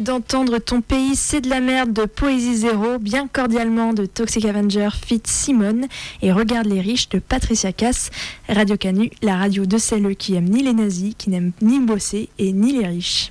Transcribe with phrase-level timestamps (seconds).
[0.00, 4.88] d'entendre Ton pays, c'est de la merde de Poésie Zéro, bien cordialement de Toxic Avenger
[5.06, 5.86] Fit Simone
[6.22, 8.10] et Regarde les riches de Patricia Cass,
[8.48, 12.28] Radio Canu, la radio de celles qui aiment ni les nazis, qui n'aiment ni bosser
[12.38, 13.30] et ni les riches.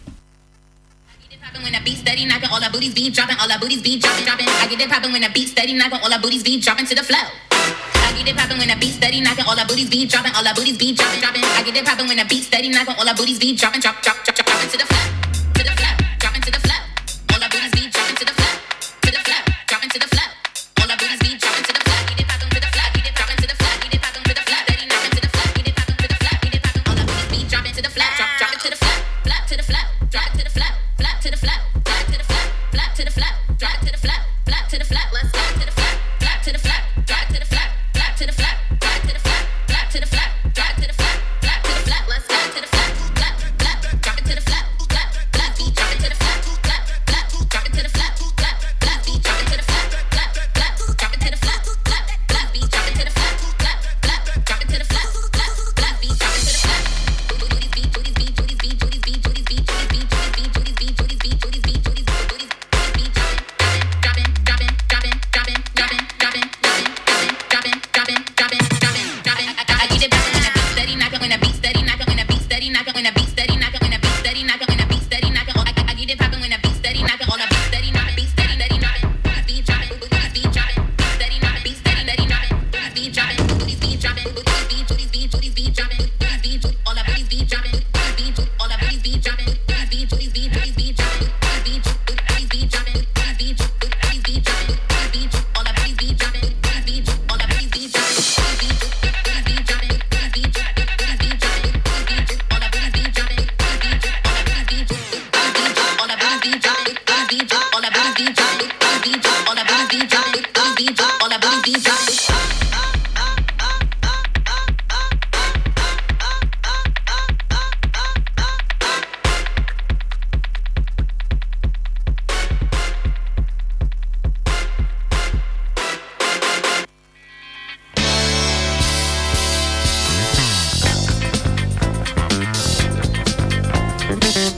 [134.09, 134.48] Bye.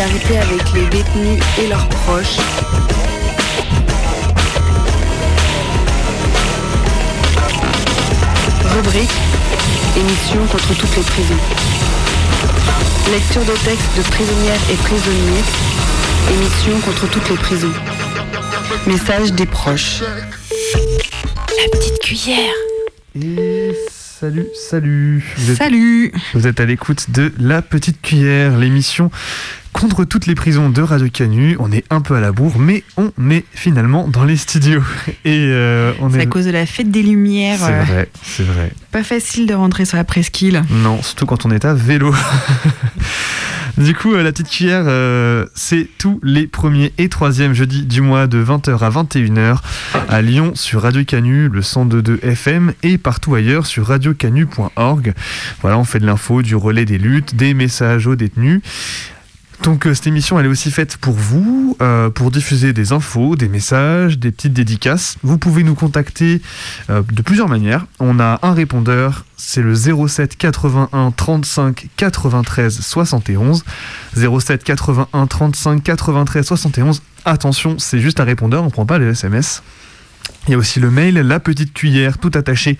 [0.00, 2.38] Solidarité avec les détenus et leurs proches.
[8.74, 9.10] Rubrique
[9.96, 11.34] Émission contre toutes les prisons.
[13.10, 15.44] Lecture de textes de prisonnières et prisonniers.
[16.32, 17.72] Émission contre toutes les prisons.
[18.86, 20.00] Message des proches.
[20.02, 22.54] La petite cuillère.
[23.20, 23.72] Et
[24.20, 25.24] salut, salut.
[25.36, 29.10] Vous êtes, Salut vous êtes à l'écoute de La Petite Cuillère, l'émission
[29.80, 31.56] contre toutes les prisons de Radio Canu.
[31.58, 34.82] On est un peu à la bourre, mais on est finalement dans les studios.
[35.24, 36.22] Et euh, on C'est est.
[36.22, 37.58] à cause de la fête des Lumières.
[37.58, 38.72] C'est euh, vrai, c'est vrai.
[38.92, 40.62] Pas facile de rentrer sur la presqu'île.
[40.70, 42.14] Non, surtout quand on est à vélo.
[43.78, 48.02] du coup, euh, la petite cuillère, euh, c'est tous les premiers et troisièmes jeudis du
[48.02, 49.58] mois de 20h à 21h
[50.10, 55.14] à Lyon sur Radio Canu, le 102.2 FM et partout ailleurs sur radiocanu.org.
[55.62, 58.60] Voilà, on fait de l'info, du relais des luttes, des messages aux détenus.
[59.62, 63.36] Donc euh, cette émission elle est aussi faite pour vous, euh, pour diffuser des infos,
[63.36, 65.16] des messages, des petites dédicaces.
[65.22, 66.40] Vous pouvez nous contacter
[66.88, 67.86] euh, de plusieurs manières.
[67.98, 73.64] On a un répondeur, c'est le 07 81 35 93 71.
[74.16, 77.02] 07 81 35 93 71.
[77.26, 79.62] Attention, c'est juste un répondeur, on prend pas les SMS.
[80.46, 82.78] Il y a aussi le mail, la petite cuillère, tout attaché,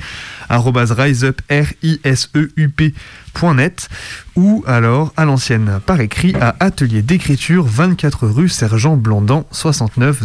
[0.48, 2.94] arrobase riseup, R-I-S-E-U-P,
[3.34, 3.88] point net,
[4.34, 10.22] ou alors à l'ancienne par écrit à atelier d'écriture 24 rue Sergent Blandan 69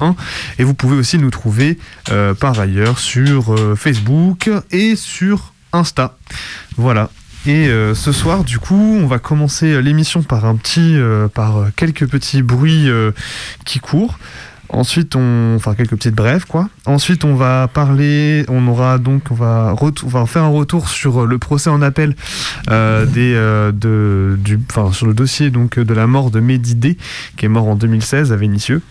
[0.00, 0.14] 001
[0.58, 1.78] et vous pouvez aussi nous trouver
[2.10, 6.16] euh, par ailleurs sur euh, Facebook et sur Insta.
[6.76, 7.10] Voilà.
[7.46, 10.98] Et euh, ce soir du coup on va commencer l'émission par un petit
[11.34, 12.88] par quelques petits bruits
[13.64, 14.18] qui courent
[14.70, 16.68] Ensuite, on, enfin quelques petites brèves quoi.
[16.84, 19.74] Ensuite, on va parler, on aura donc, on va,
[20.26, 22.14] faire un retour sur le procès en appel
[22.70, 26.98] euh, des, euh, de, du, enfin sur le dossier donc de la mort de Mehdi
[27.36, 28.82] qui est mort en 2016 à Vénissieux.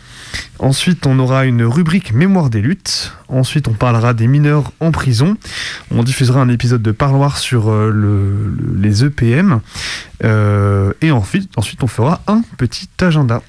[0.60, 3.14] Ensuite, on aura une rubrique Mémoire des luttes.
[3.30, 5.38] Ensuite, on parlera des mineurs en prison.
[5.92, 9.62] On diffusera un épisode de parloir sur euh, le- le- les EPM.
[10.26, 13.42] Euh, et ensuite, ensuite, on fera un petit agenda.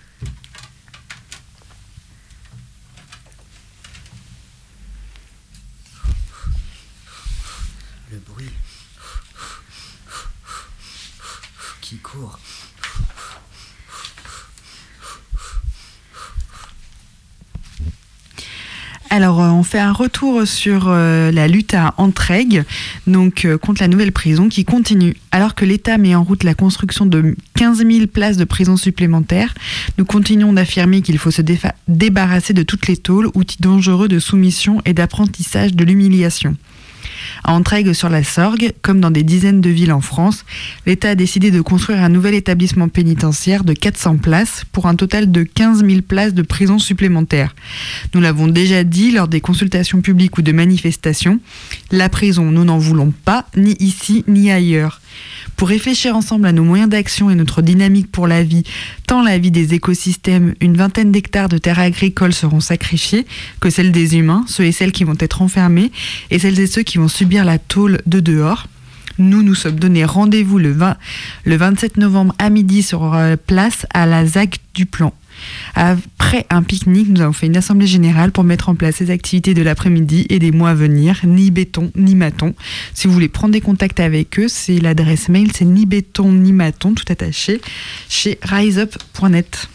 [8.11, 8.51] Le bruit
[19.11, 22.65] Alors, euh, on fait un retour sur euh, la lutte à Entraigues,
[23.07, 25.17] donc euh, contre la nouvelle prison qui continue.
[25.33, 29.55] Alors que l'État met en route la construction de 15 000 places de prison supplémentaires,
[29.97, 31.43] nous continuons d'affirmer qu'il faut se
[31.89, 36.57] débarrasser de toutes les tôles, outils dangereux de soumission et d'apprentissage de l'humiliation.
[37.45, 40.45] À Entraigues sur la Sorgue, comme dans des dizaines de villes en France,
[40.87, 45.31] l'État a décidé de construire un nouvel établissement pénitentiaire de 400 places pour un total
[45.31, 47.55] de 15 000 places de prison supplémentaires.
[48.15, 51.41] Nous l'avons déjà dit lors des consultations publiques ou de manifestations,
[51.91, 55.01] la prison, nous n'en voulons pas, ni ici ni ailleurs.
[55.59, 58.63] Pour réfléchir ensemble à nos moyens d'action et notre dynamique pour la vie,
[59.09, 63.27] tant la vie des écosystèmes, une vingtaine d'hectares de terres agricoles seront sacrifiés,
[63.59, 65.91] que celle des humains, ceux et celles qui vont être enfermés,
[66.31, 68.69] et celles et ceux qui vont subir la tôle de dehors.
[69.19, 70.97] Nous nous sommes donné rendez-vous le, 20
[71.45, 75.13] le 27 novembre à midi sur euh, place à la ZAC du Plan.
[75.75, 79.55] Après un pique-nique, nous avons fait une assemblée générale pour mettre en place ces activités
[79.55, 82.55] de l'après-midi et des mois à venir, ni béton ni maton.
[82.95, 86.53] Si vous voulez prendre des contacts avec eux, c'est l'adresse mail, c'est ni béton ni
[86.53, 87.61] maton, tout attaché,
[88.09, 89.69] chez riseup.net.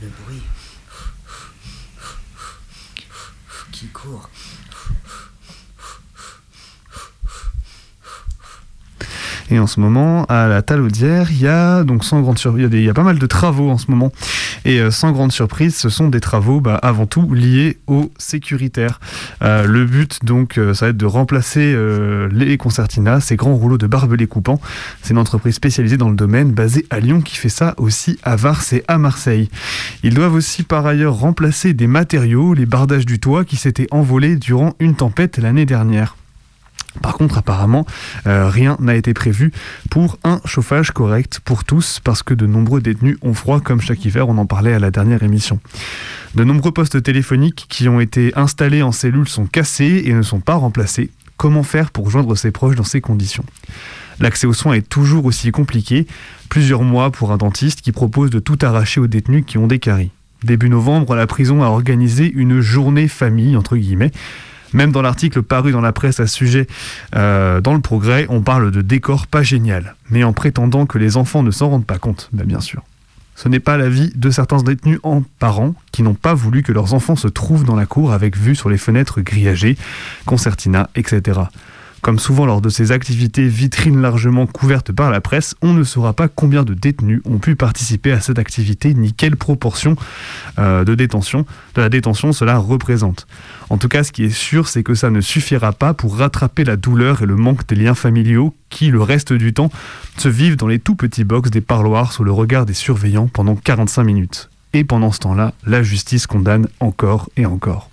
[0.00, 0.42] Le bruit
[3.72, 4.30] qui court.
[9.50, 12.82] Et en ce moment, à la Talaudière, il y a donc sans grande surprise, il
[12.82, 14.12] y, a pas mal de travaux en ce moment.
[14.64, 19.00] Et euh, sans grande surprise, ce sont des travaux bah, avant tout liés au sécuritaire.
[19.42, 21.76] Euh, le but donc, euh, ça va être de remplacer
[22.30, 24.60] les concertinas, ces grands rouleaux de barbelés coupants.
[25.02, 28.36] C'est une entreprise spécialisée dans le domaine, basée à Lyon, qui fait ça aussi à
[28.36, 29.48] Vars et à Marseille.
[30.02, 34.36] Ils doivent aussi par ailleurs remplacer des matériaux, les bardages du toit qui s'étaient envolés
[34.36, 36.16] durant une tempête l'année dernière.
[36.98, 37.86] Par contre, apparemment,
[38.26, 39.52] euh, rien n'a été prévu
[39.90, 44.04] pour un chauffage correct pour tous, parce que de nombreux détenus ont froid, comme chaque
[44.04, 45.60] hiver, on en parlait à la dernière émission.
[46.34, 50.40] De nombreux postes téléphoniques qui ont été installés en cellules sont cassés et ne sont
[50.40, 51.10] pas remplacés.
[51.36, 53.44] Comment faire pour joindre ses proches dans ces conditions?
[54.20, 56.06] L'accès aux soins est toujours aussi compliqué,
[56.48, 59.78] plusieurs mois pour un dentiste qui propose de tout arracher aux détenus qui ont des
[59.78, 60.10] caries.
[60.42, 64.12] Début novembre, la prison a organisé une journée famille, entre guillemets.
[64.72, 66.66] Même dans l'article paru dans la presse à ce sujet,
[67.14, 71.16] euh, dans le progrès, on parle de décor pas génial, mais en prétendant que les
[71.16, 72.82] enfants ne s'en rendent pas compte, ben, bien sûr.
[73.34, 76.92] Ce n'est pas l'avis de certains détenus en parents qui n'ont pas voulu que leurs
[76.92, 79.76] enfants se trouvent dans la cour avec vue sur les fenêtres grillagées,
[80.26, 81.42] concertina, etc.
[82.00, 86.12] Comme souvent lors de ces activités vitrines largement couvertes par la presse, on ne saura
[86.12, 89.96] pas combien de détenus ont pu participer à cette activité ni quelle proportion
[90.58, 93.26] euh, de détention, de la détention cela représente.
[93.68, 96.64] En tout cas, ce qui est sûr, c'est que ça ne suffira pas pour rattraper
[96.64, 99.70] la douleur et le manque des liens familiaux qui, le reste du temps,
[100.16, 103.56] se vivent dans les tout petits box des parloirs sous le regard des surveillants pendant
[103.56, 104.50] 45 minutes.
[104.72, 107.90] Et pendant ce temps-là, la justice condamne encore et encore.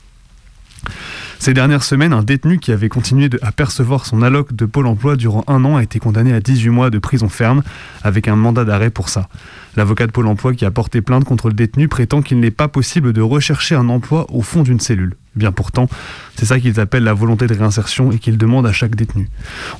[1.39, 5.15] Ces dernières semaines, un détenu qui avait continué à percevoir son alloc de Pôle emploi
[5.15, 7.63] durant un an a été condamné à 18 mois de prison ferme
[8.03, 9.27] avec un mandat d'arrêt pour ça.
[9.75, 12.67] L'avocat de Pôle emploi qui a porté plainte contre le détenu prétend qu'il n'est pas
[12.67, 15.15] possible de rechercher un emploi au fond d'une cellule.
[15.35, 15.87] Bien pourtant,
[16.35, 19.29] c'est ça qu'ils appellent la volonté de réinsertion et qu'ils demandent à chaque détenu.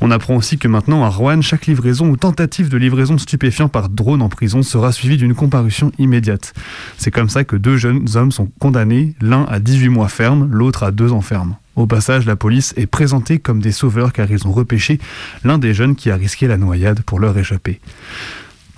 [0.01, 3.69] On apprend aussi que maintenant à Rouen, chaque livraison ou tentative de livraison de stupéfiants
[3.69, 6.53] par drone en prison sera suivie d'une comparution immédiate.
[6.97, 10.83] C'est comme ça que deux jeunes hommes sont condamnés, l'un à 18 mois ferme, l'autre
[10.83, 11.55] à 2 ans ferme.
[11.75, 14.99] Au passage, la police est présentée comme des sauveurs car ils ont repêché
[15.43, 17.81] l'un des jeunes qui a risqué la noyade pour leur échapper.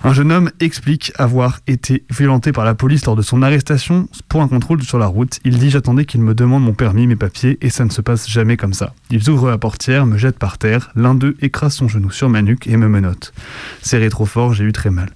[0.04, 4.42] Un jeune homme explique avoir été violenté par la police lors de son arrestation pour
[4.42, 5.40] un contrôle sur la route.
[5.44, 8.30] Il dit J'attendais qu'il me demande mon permis, mes papiers, et ça ne se passe
[8.30, 8.94] jamais comme ça.
[9.10, 12.42] Ils ouvrent la portière, me jettent par terre, l'un d'eux écrase son genou sur ma
[12.42, 13.32] nuque et me menotte.
[13.82, 15.10] Serré trop fort, j'ai eu très mal.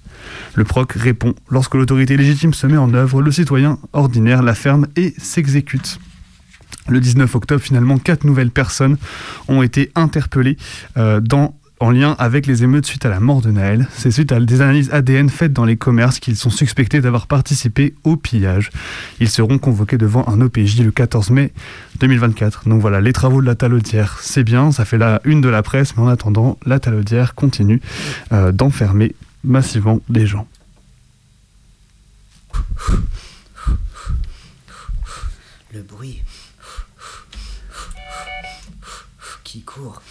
[0.53, 4.87] Le proc répond Lorsque l'autorité légitime se met en œuvre, le citoyen ordinaire la ferme
[4.97, 5.97] et s'exécute.
[6.89, 8.97] Le 19 octobre, finalement, quatre nouvelles personnes
[9.47, 10.57] ont été interpellées
[10.97, 13.87] euh, dans en lien avec les émeutes suite à la mort de Naël.
[13.93, 17.93] C'est suite à des analyses ADN faites dans les commerces qu'ils sont suspectés d'avoir participé
[18.05, 18.71] au pillage.
[19.19, 21.51] Ils seront convoqués devant un OPJ le 14 mai
[21.99, 22.69] 2024.
[22.69, 25.61] Donc voilà, les travaux de la talaudière, c'est bien, ça fait la une de la
[25.61, 27.81] presse, mais en attendant, la talaudière continue
[28.31, 29.13] euh, d'enfermer
[29.43, 30.47] massivement des gens.
[35.73, 36.23] Le bruit
[39.43, 40.01] qui court.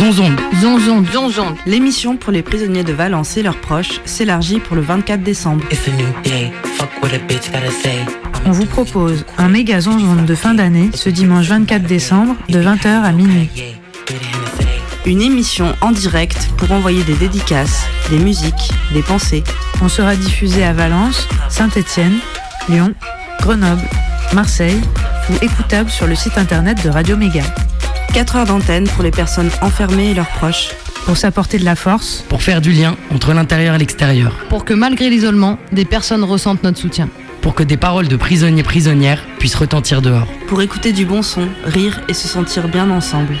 [0.00, 0.40] Zonzonde.
[0.62, 1.06] Zonzonde.
[1.12, 1.56] Zonzonde.
[1.66, 5.62] L'émission pour les prisonniers de Valence et leurs proches s'élargit pour le 24 décembre.
[5.70, 6.50] It's a new day.
[6.78, 7.98] Fuck what a bitch gotta say.
[8.46, 12.86] On vous propose un méga zonzon de fin d'année ce dimanche 24 décembre de 20h
[12.86, 13.50] à minuit.
[15.04, 19.44] Une émission en direct pour envoyer des dédicaces, des musiques, des pensées.
[19.82, 22.20] On sera diffusé à Valence, Saint-Étienne,
[22.70, 22.94] Lyon,
[23.40, 23.82] Grenoble,
[24.32, 24.80] Marseille
[25.28, 27.42] ou écoutable sur le site internet de Radio Méga.
[28.12, 30.70] 4 heures d'antenne pour les personnes enfermées et leurs proches.
[31.06, 34.74] Pour s'apporter de la force, pour faire du lien entre l'intérieur et l'extérieur, Pour que
[34.74, 37.08] malgré l'isolement, des personnes ressentent notre soutien.
[37.40, 40.26] pour que des paroles de prisonniers prisonnières puissent retentir dehors.
[40.46, 43.34] Pour écouter du bon son, rire et se sentir bien ensemble.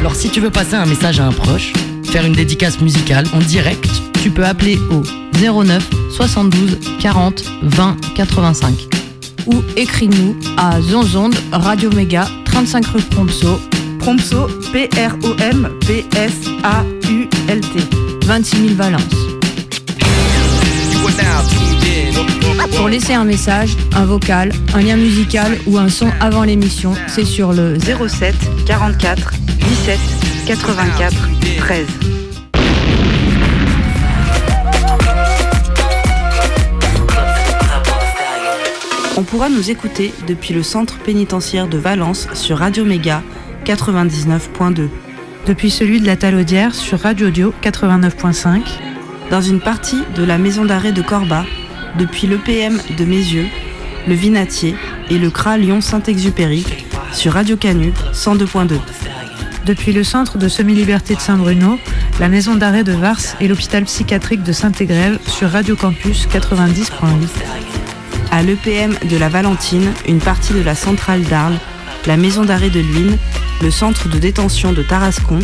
[0.00, 1.72] Alors si tu veux passer un message à un proche,
[2.04, 3.86] faire une dédicace musicale en direct,
[4.22, 5.02] Tu peux appeler au
[5.40, 5.84] 09
[6.16, 9.01] 72 40 20 85
[9.46, 13.58] ou écris-nous à Zonzonde Radio Méga 35 rue Prompso
[14.02, 15.26] Prompso, P-R-O-M-P-S-A-U-L-T.
[18.26, 19.02] 26 000 Valence.
[22.76, 27.24] Pour laisser un message, un vocal, un lien musical ou un son avant l'émission, c'est
[27.24, 28.34] sur le 07
[28.66, 29.32] 44
[29.68, 29.98] 17
[30.46, 31.14] 84
[31.58, 31.86] 13.
[39.18, 43.22] On pourra nous écouter depuis le centre pénitentiaire de Valence sur Radio Méga
[43.66, 44.88] 99.2.
[45.46, 48.62] depuis celui de la Talaudière sur Radio Audio 89.5,
[49.30, 51.44] Dans une partie de la maison d'arrêt de Corba,
[51.98, 53.48] depuis l'EPM de Mézieux,
[54.08, 54.76] le Vinatier
[55.10, 56.64] et le CRA Lyon-Saint-Exupéry
[57.12, 58.78] sur Radio Canu 102.2.
[59.66, 61.78] depuis le centre de semi-liberté de Saint-Bruno,
[62.18, 67.81] la maison d'arrêt de Vars et l'hôpital psychiatrique de Saint-Égrève sur Radio Campus 90.8.
[68.32, 71.58] à l'EPM de la Valentine, une partie de la centrale d'Arles,
[72.06, 73.18] la maison d'arrêt de Luynes,
[73.60, 75.38] le centre de détention de Tarascon,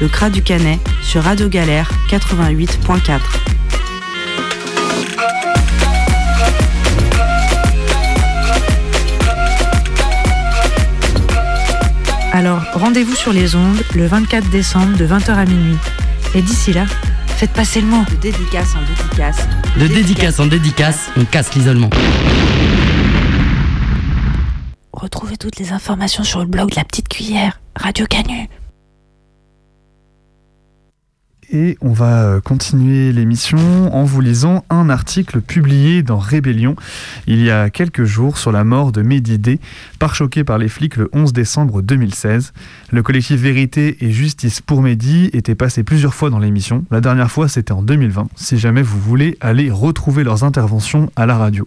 [0.00, 3.20] le CRA du Canet, sur Radio Galère 88.4.
[12.32, 15.78] Alors, rendez-vous sur les ondes le 24 décembre de 20h à minuit.
[16.34, 16.84] Et d'ici là,
[17.34, 18.04] faites passer le mot.
[18.10, 19.48] De dédicace en dédicace.
[19.78, 21.90] De dédicace en dédicace, on casse l'isolement.
[24.92, 28.48] Retrouvez toutes les informations sur le blog de la petite cuillère, Radio Canu.
[31.54, 36.74] Et on va euh, continuer l'émission en vous lisant un article publié dans Rébellion
[37.28, 39.60] il y a quelques jours sur la mort de Mehdi D,
[40.12, 42.52] choqué par les flics le 11 décembre 2016.
[42.90, 46.84] Le collectif Vérité et Justice pour Mehdi était passé plusieurs fois dans l'émission.
[46.90, 51.26] La dernière fois, c'était en 2020, si jamais vous voulez aller retrouver leurs interventions à
[51.26, 51.64] la radio.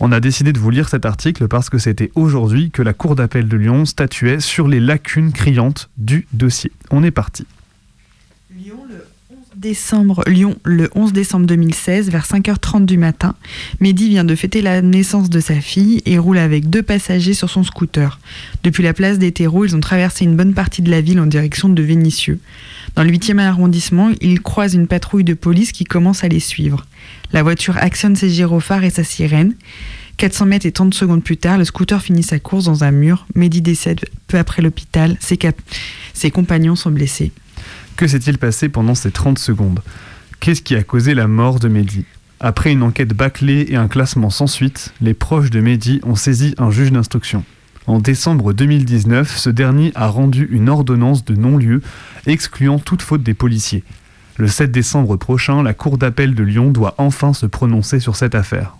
[0.00, 3.16] On a décidé de vous lire cet article parce que c'était aujourd'hui que la Cour
[3.16, 6.72] d'appel de Lyon statuait sur les lacunes criantes du dossier.
[6.90, 7.46] On est parti
[9.58, 13.34] décembre, Lyon, le 11 décembre 2016, vers 5h30 du matin,
[13.80, 17.50] Mehdi vient de fêter la naissance de sa fille et roule avec deux passagers sur
[17.50, 18.20] son scooter.
[18.62, 21.26] Depuis la place des terreaux, ils ont traversé une bonne partie de la ville en
[21.26, 22.38] direction de Vénissieux.
[22.94, 26.86] Dans le 8e arrondissement, ils croisent une patrouille de police qui commence à les suivre.
[27.32, 29.54] La voiture actionne ses gyrophares et sa sirène.
[30.18, 33.26] 400 mètres et 30 secondes plus tard, le scooter finit sa course dans un mur.
[33.34, 35.16] Mehdi décède peu après l'hôpital.
[35.20, 35.38] Ses,
[36.12, 37.32] ses compagnons sont blessés.
[37.98, 39.80] Que s'est-il passé pendant ces 30 secondes?
[40.38, 42.04] Qu'est-ce qui a causé la mort de Mehdi?
[42.38, 46.54] Après une enquête bâclée et un classement sans suite, les proches de Mehdi ont saisi
[46.58, 47.42] un juge d'instruction.
[47.88, 51.82] En décembre 2019, ce dernier a rendu une ordonnance de non-lieu
[52.28, 53.82] excluant toute faute des policiers.
[54.36, 58.36] Le 7 décembre prochain, la Cour d'appel de Lyon doit enfin se prononcer sur cette
[58.36, 58.76] affaire.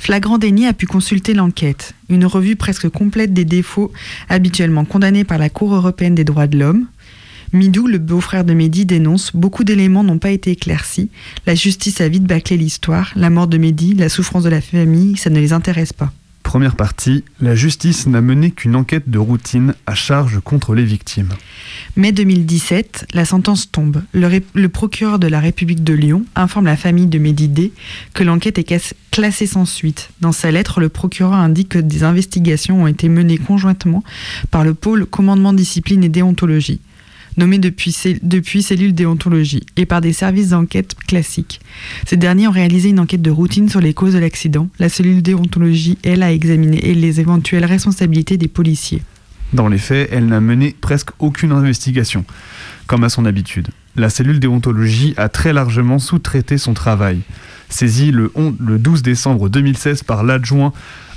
[0.00, 3.92] Flagrant déni a pu consulter l'enquête, une revue presque complète des défauts
[4.28, 6.86] habituellement condamnés par la Cour européenne des droits de l'homme,
[7.52, 11.10] Midou, le beau-frère de Mehdi, dénonce Beaucoup d'éléments n'ont pas été éclaircis.
[11.46, 13.10] La justice a vite bâclé l'histoire.
[13.16, 16.12] La mort de Mehdi, la souffrance de la famille, ça ne les intéresse pas.
[16.44, 21.30] Première partie, la justice n'a mené qu'une enquête de routine à charge contre les victimes.
[21.96, 24.02] Mai 2017, la sentence tombe.
[24.12, 27.72] Le, procureur de la République de Lyon informe la famille de Mehdi D
[28.14, 30.10] que l'enquête est classée sans suite.
[30.20, 34.04] Dans sa lettre, le procureur indique que des investigations ont été menées conjointement
[34.52, 36.80] par le pôle commandement discipline et déontologie
[37.40, 41.60] nommés depuis, depuis cellule déontologie, et par des services d'enquête classiques.
[42.06, 44.68] Ces derniers ont réalisé une enquête de routine sur les causes de l'accident.
[44.78, 49.02] La cellule déontologie, elle, a examiné les éventuelles responsabilités des policiers.
[49.52, 52.24] Dans les faits, elle n'a mené presque aucune investigation,
[52.86, 53.68] comme à son habitude.
[53.96, 57.20] La cellule déontologie a très largement sous-traité son travail.
[57.70, 60.72] Saisie le, le 12 décembre 2016 par l'adjoint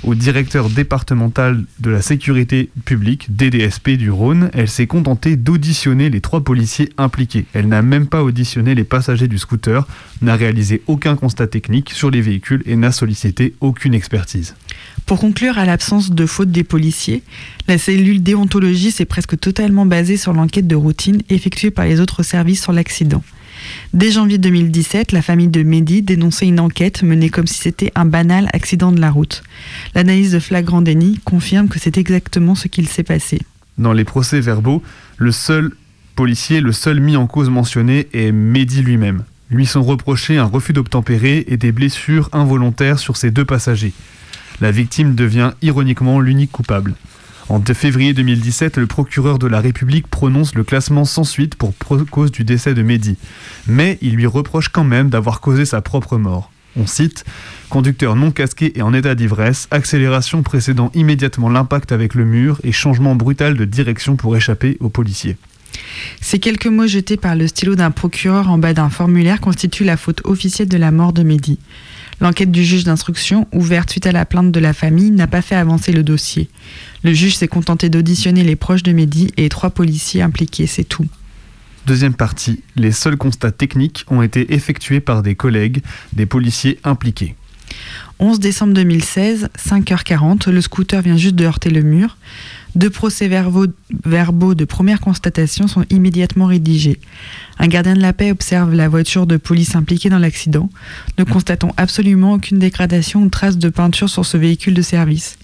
[0.06, 6.20] au directeur départemental de la sécurité publique, DDSP du Rhône, elle s'est contentée d'auditionner les
[6.20, 7.46] trois policiers impliqués.
[7.54, 9.86] Elle n'a même pas auditionné les passagers du scooter,
[10.20, 14.54] n'a réalisé aucun constat technique sur les véhicules et n'a sollicité aucune expertise.
[15.06, 17.22] Pour conclure, à l'absence de faute des policiers,
[17.66, 22.22] la cellule déontologie s'est presque totalement basée sur l'enquête de routine effectuée par les autres
[22.22, 23.22] services sur l'accident.
[23.92, 28.04] Dès janvier 2017, la famille de Mehdi dénonçait une enquête menée comme si c'était un
[28.04, 29.42] banal accident de la route.
[29.94, 33.40] L'analyse de flagrant déni confirme que c'est exactement ce qu'il s'est passé.
[33.78, 34.82] Dans les procès verbaux,
[35.16, 35.72] le seul
[36.14, 39.24] policier, le seul mis en cause mentionné est Mehdi lui-même.
[39.50, 43.92] Lui sont reprochés un refus d'obtempérer et des blessures involontaires sur ses deux passagers.
[44.60, 46.94] La victime devient ironiquement l'unique coupable.
[47.48, 51.74] En février 2017, le procureur de la République prononce le classement sans suite pour
[52.10, 53.16] cause du décès de Mehdi.
[53.66, 56.50] Mais il lui reproche quand même d'avoir causé sa propre mort.
[56.76, 57.24] On cite
[57.68, 62.72] Conducteur non casqué et en état d'ivresse, accélération précédant immédiatement l'impact avec le mur et
[62.72, 65.36] changement brutal de direction pour échapper aux policiers.
[66.20, 69.96] Ces quelques mots jetés par le stylo d'un procureur en bas d'un formulaire constituent la
[69.96, 71.58] faute officielle de la mort de Mehdi.
[72.24, 75.56] L'enquête du juge d'instruction, ouverte suite à la plainte de la famille, n'a pas fait
[75.56, 76.48] avancer le dossier.
[77.02, 81.04] Le juge s'est contenté d'auditionner les proches de Mehdi et trois policiers impliqués, c'est tout.
[81.86, 85.82] Deuxième partie, les seuls constats techniques ont été effectués par des collègues,
[86.14, 87.34] des policiers impliqués.
[88.20, 92.16] 11 décembre 2016, 5h40, le scooter vient juste de heurter le mur.
[92.74, 96.98] Deux procès-verbaux de première constatation sont immédiatement rédigés.
[97.60, 100.68] Un gardien de la paix observe la voiture de police impliquée dans l'accident.
[101.16, 105.38] Ne constatons absolument aucune dégradation ou trace de peinture sur ce véhicule de service.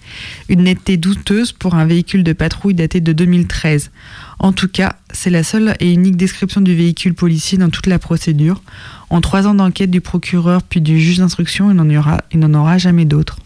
[0.49, 3.91] Une netteté douteuse pour un véhicule de patrouille daté de 2013.
[4.39, 7.97] En tout cas, c'est la seule et unique description du véhicule policier dans toute la
[7.99, 8.61] procédure.
[9.09, 12.21] En trois ans d'enquête du procureur puis du juge d'instruction, il n'en aura-
[12.59, 13.37] aura jamais d'autres.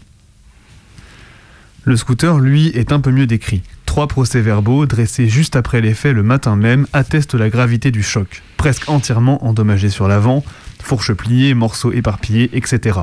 [1.84, 3.62] Le scooter, lui, est un peu mieux décrit.
[3.96, 8.42] Trois procès-verbaux dressés juste après les faits le matin même attestent la gravité du choc.
[8.58, 10.44] Presque entièrement endommagé sur l'avant,
[10.82, 12.98] fourche pliée, morceaux éparpillés, etc.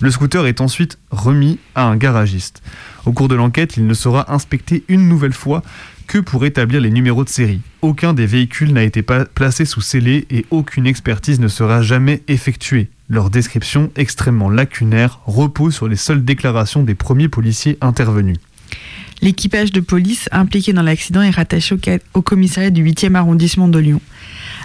[0.00, 2.62] Le scooter est ensuite remis à un garagiste.
[3.04, 5.62] Au cours de l'enquête, il ne sera inspecté une nouvelle fois
[6.06, 7.60] que pour établir les numéros de série.
[7.82, 12.88] Aucun des véhicules n'a été placé sous scellé et aucune expertise ne sera jamais effectuée.
[13.10, 18.38] Leur description, extrêmement lacunaire, repose sur les seules déclarations des premiers policiers intervenus.
[19.24, 21.74] L'équipage de police impliqué dans l'accident est rattaché
[22.12, 24.02] au, commissariat du 8e arrondissement de Lyon.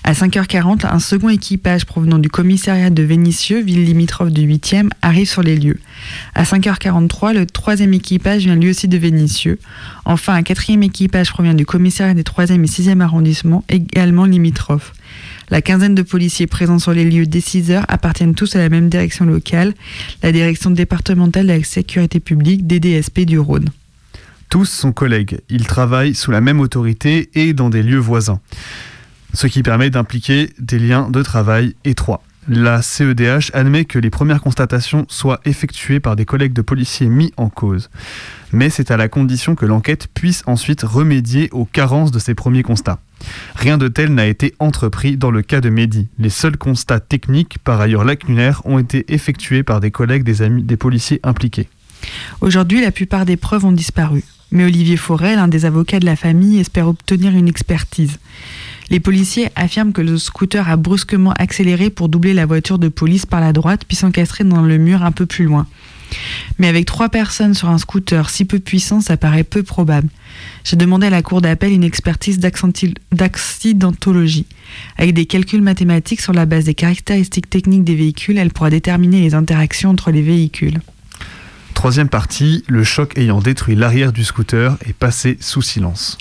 [0.03, 5.29] À 5h40, un second équipage provenant du commissariat de Vénissieux, ville limitrophe du 8e, arrive
[5.29, 5.79] sur les lieux.
[6.35, 9.59] À 5h43, le troisième équipage vient lui aussi de Vénissieux.
[10.03, 14.91] Enfin, un quatrième équipage provient du commissariat des 3e et 6e arrondissements, également limitrophes.
[15.49, 18.67] La quinzaine de policiers présents sur les lieux dès 6 heures appartiennent tous à la
[18.67, 19.73] même direction locale,
[20.21, 23.69] la direction départementale de la sécurité publique, DDSP du Rhône.
[24.49, 28.39] Tous sont collègues, ils travaillent sous la même autorité et dans des lieux voisins,
[29.35, 32.23] ce qui permet d'impliquer des liens de travail étroits.
[32.47, 37.31] La CEDH admet que les premières constatations soient effectuées par des collègues de policiers mis
[37.37, 37.91] en cause,
[38.51, 42.63] mais c'est à la condition que l'enquête puisse ensuite remédier aux carences de ces premiers
[42.63, 42.97] constats.
[43.53, 46.07] Rien de tel n'a été entrepris dans le cas de Mehdi.
[46.17, 50.63] Les seuls constats techniques, par ailleurs lacunaires, ont été effectués par des collègues des amis
[50.63, 51.69] des policiers impliqués.
[52.41, 54.23] Aujourd'hui, la plupart des preuves ont disparu.
[54.51, 58.17] Mais Olivier Forel, un des avocats de la famille, espère obtenir une expertise.
[58.89, 63.27] Les policiers affirment que le scooter a brusquement accéléré pour doubler la voiture de police
[63.27, 65.67] par la droite puis s'encastrer dans le mur un peu plus loin.
[66.57, 70.09] Mais avec trois personnes sur un scooter si peu puissant, ça paraît peu probable.
[70.63, 74.47] J'ai demandé à la cour d'appel une expertise d'accidentologie.
[74.97, 79.21] Avec des calculs mathématiques sur la base des caractéristiques techniques des véhicules, elle pourra déterminer
[79.21, 80.79] les interactions entre les véhicules.
[81.79, 86.17] Troisième partie, le choc ayant détruit l'arrière du scooter est passé sous silence.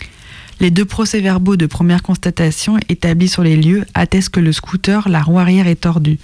[0.61, 5.21] Les deux procès-verbaux de première constatation établis sur les lieux attestent que le scooter, la
[5.21, 6.21] roue arrière est tordue.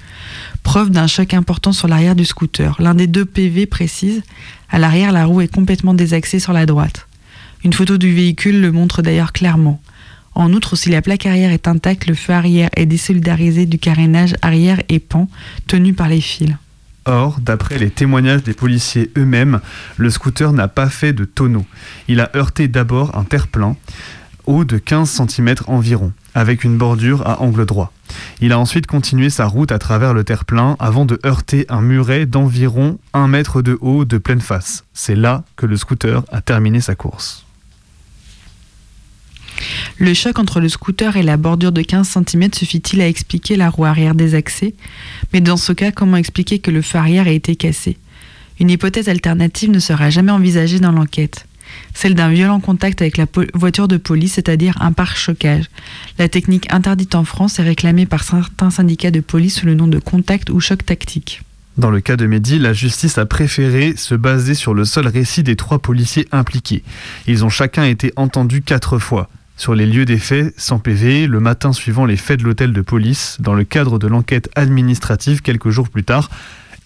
[0.62, 2.76] Preuve d'un choc important sur l'arrière du scooter.
[2.78, 4.22] L'un des deux PV précise
[4.70, 7.08] à l'arrière, la roue est complètement désaxée sur la droite.
[7.64, 9.82] Une photo du véhicule le montre d'ailleurs clairement.
[10.36, 14.36] En outre, si la plaque arrière est intacte, le feu arrière est désolidarisé du carénage
[14.42, 15.28] arrière et pan
[15.66, 16.54] tenu par les fils.
[17.06, 19.60] Or, d'après les témoignages des policiers eux-mêmes,
[19.96, 21.66] le scooter n'a pas fait de tonneau.
[22.08, 23.76] Il a heurté d'abord un terre-plein,
[24.46, 27.92] haut de 15 cm environ, avec une bordure à angle droit.
[28.40, 32.26] Il a ensuite continué sa route à travers le terre-plein avant de heurter un muret
[32.26, 34.84] d'environ 1 mètre de haut de pleine face.
[34.92, 37.44] C'est là que le scooter a terminé sa course.
[39.98, 43.70] Le choc entre le scooter et la bordure de 15 cm suffit-il à expliquer la
[43.70, 44.74] roue arrière désaxée
[45.32, 47.96] Mais dans ce cas, comment expliquer que le feu arrière ait été cassé?
[48.60, 51.46] Une hypothèse alternative ne sera jamais envisagée dans l'enquête.
[51.92, 55.64] Celle d'un violent contact avec la voiture de police, c'est-à-dire un pare-chocage.
[56.18, 59.88] La technique interdite en France est réclamée par certains syndicats de police sous le nom
[59.88, 61.42] de contact ou choc tactique.
[61.76, 65.42] Dans le cas de Mehdi, la justice a préféré se baser sur le seul récit
[65.42, 66.84] des trois policiers impliqués.
[67.26, 69.28] Ils ont chacun été entendus quatre fois.
[69.56, 72.80] Sur les lieux des faits, sans PV, le matin suivant les faits de l'hôtel de
[72.80, 76.28] police, dans le cadre de l'enquête administrative quelques jours plus tard,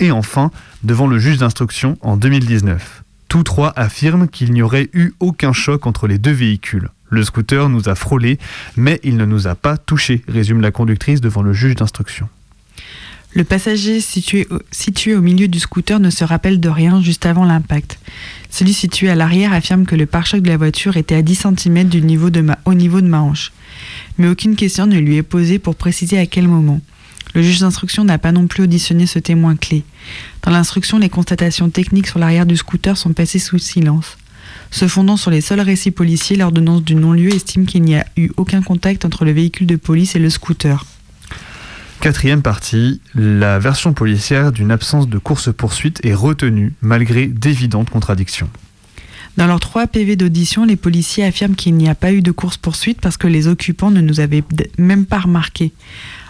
[0.00, 0.50] et enfin
[0.82, 3.02] devant le juge d'instruction en 2019.
[3.28, 6.90] Tous trois affirment qu'il n'y aurait eu aucun choc entre les deux véhicules.
[7.10, 8.38] Le scooter nous a frôlés,
[8.76, 12.28] mais il ne nous a pas touchés, résume la conductrice devant le juge d'instruction.
[13.34, 14.46] Le passager situé
[15.14, 17.98] au, milieu du scooter ne se rappelle de rien juste avant l'impact.
[18.50, 21.84] Celui situé à l'arrière affirme que le pare-choc de la voiture était à 10 cm
[21.84, 22.30] du niveau
[22.64, 23.52] au niveau de ma hanche.
[24.16, 26.80] Mais aucune question ne lui est posée pour préciser à quel moment.
[27.34, 29.84] Le juge d'instruction n'a pas non plus auditionné ce témoin clé.
[30.42, 34.16] Dans l'instruction, les constatations techniques sur l'arrière du scooter sont passées sous silence.
[34.70, 38.30] Se fondant sur les seuls récits policiers, l'ordonnance du non-lieu estime qu'il n'y a eu
[38.38, 40.86] aucun contact entre le véhicule de police et le scooter.
[42.00, 48.48] Quatrième partie, la version policière d'une absence de course-poursuite est retenue malgré d'évidentes contradictions.
[49.36, 53.00] Dans leurs trois PV d'audition, les policiers affirment qu'il n'y a pas eu de course-poursuite
[53.00, 54.44] parce que les occupants ne nous avaient
[54.78, 55.72] même pas remarqués.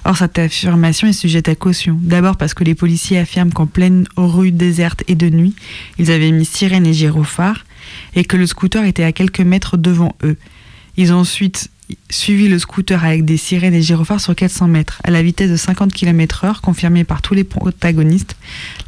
[0.06, 1.98] Or, cette affirmation est sujette à caution.
[2.00, 5.54] D'abord parce que les policiers affirment qu'en pleine rue déserte et de nuit,
[5.98, 7.66] ils avaient mis sirène et gyrophare
[8.14, 10.36] et que le scooter était à quelques mètres devant eux.
[10.96, 11.70] Ils ont ensuite
[12.10, 15.56] suivi le scooter avec des sirènes et gyrophares sur 400 mètres, à la vitesse de
[15.56, 18.36] 50 km/h, confirmée par tous les protagonistes.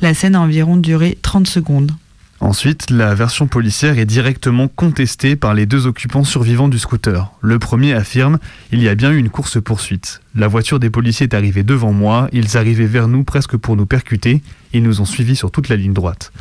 [0.02, 1.92] La scène a environ duré 30 secondes.
[2.40, 7.30] Ensuite, la version policière est directement contestée par les deux occupants survivants du scooter.
[7.42, 8.38] Le premier affirme
[8.72, 10.22] Il y a bien eu une course-poursuite.
[10.34, 13.84] La voiture des policiers est arrivée devant moi, ils arrivaient vers nous presque pour nous
[13.84, 16.32] percuter, ils nous ont suivis sur toute la ligne droite.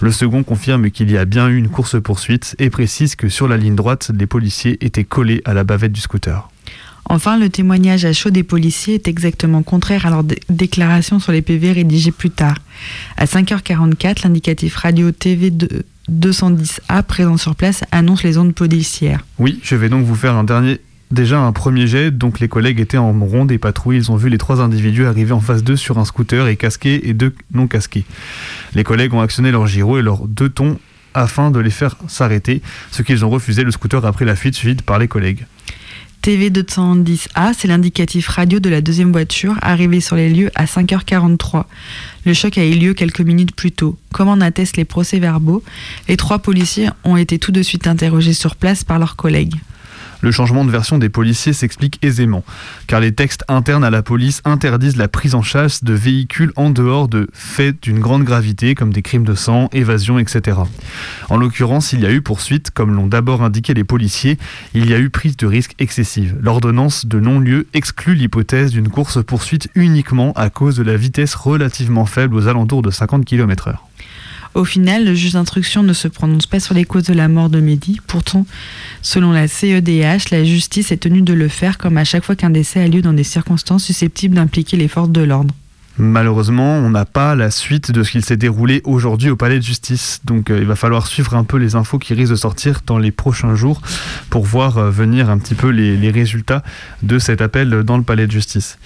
[0.00, 3.56] Le second confirme qu'il y a bien eu une course-poursuite et précise que sur la
[3.56, 6.50] ligne droite, les policiers étaient collés à la bavette du scooter.
[7.10, 11.32] Enfin, le témoignage à chaud des policiers est exactement contraire à leur dé- déclaration sur
[11.32, 12.56] les PV rédigés plus tard.
[13.16, 19.24] À 5h44, l'indicatif radio TV de 210A présent sur place annonce les ondes policières.
[19.38, 20.80] Oui, je vais donc vous faire un dernier.
[21.10, 24.28] Déjà un premier jet, donc les collègues étaient en ronde et patrouille, ils ont vu
[24.28, 27.66] les trois individus arriver en face d'eux sur un scooter et casqués et deux non
[27.66, 28.04] casqués.
[28.74, 30.78] Les collègues ont actionné leur gyro et leurs deux tons
[31.14, 34.54] afin de les faire s'arrêter, ce qu'ils ont refusé, le scooter a pris la fuite
[34.54, 35.46] suivie par les collègues.
[36.22, 41.64] TV 210A, c'est l'indicatif radio de la deuxième voiture arrivée sur les lieux à 5h43.
[42.26, 43.96] Le choc a eu lieu quelques minutes plus tôt.
[44.12, 45.62] Comme en attestent les procès-verbaux,
[46.08, 49.54] les trois policiers ont été tout de suite interrogés sur place par leurs collègues.
[50.20, 52.44] Le changement de version des policiers s'explique aisément,
[52.86, 56.70] car les textes internes à la police interdisent la prise en chasse de véhicules en
[56.70, 60.58] dehors de faits d'une grande gravité, comme des crimes de sang, évasion, etc.
[61.28, 64.38] En l'occurrence, il y a eu poursuite, comme l'ont d'abord indiqué les policiers,
[64.74, 66.36] il y a eu prise de risque excessive.
[66.40, 72.34] L'ordonnance de non-lieu exclut l'hypothèse d'une course-poursuite uniquement à cause de la vitesse relativement faible
[72.34, 73.87] aux alentours de 50 km/h.
[74.54, 77.50] Au final, le juge d'instruction ne se prononce pas sur les causes de la mort
[77.50, 78.00] de Mehdi.
[78.06, 78.46] Pourtant,
[79.02, 82.50] selon la CEDH, la justice est tenue de le faire comme à chaque fois qu'un
[82.50, 85.54] décès a lieu dans des circonstances susceptibles d'impliquer les forces de l'ordre.
[85.98, 89.64] Malheureusement, on n'a pas la suite de ce qu'il s'est déroulé aujourd'hui au palais de
[89.64, 90.20] justice.
[90.24, 92.98] Donc euh, il va falloir suivre un peu les infos qui risquent de sortir dans
[92.98, 93.82] les prochains jours
[94.30, 96.62] pour voir euh, venir un petit peu les, résultats
[97.02, 98.78] de cet appel dans le palais de justice.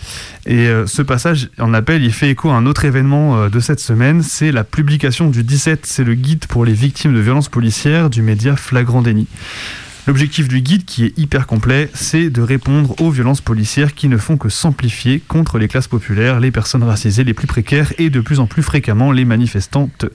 [0.46, 3.60] Et euh, ce passage en appel, il fait écho à un autre événement euh, de
[3.60, 7.48] cette semaine, c'est la publication du 17, c'est le guide pour les victimes de violences
[7.48, 9.28] policières du média Flagrant Déni.
[10.08, 14.16] L'objectif du guide, qui est hyper complet, c'est de répondre aux violences policières qui ne
[14.16, 18.20] font que s'amplifier contre les classes populaires, les personnes racisées les plus précaires et de
[18.20, 20.06] plus en plus fréquemment les manifestantes.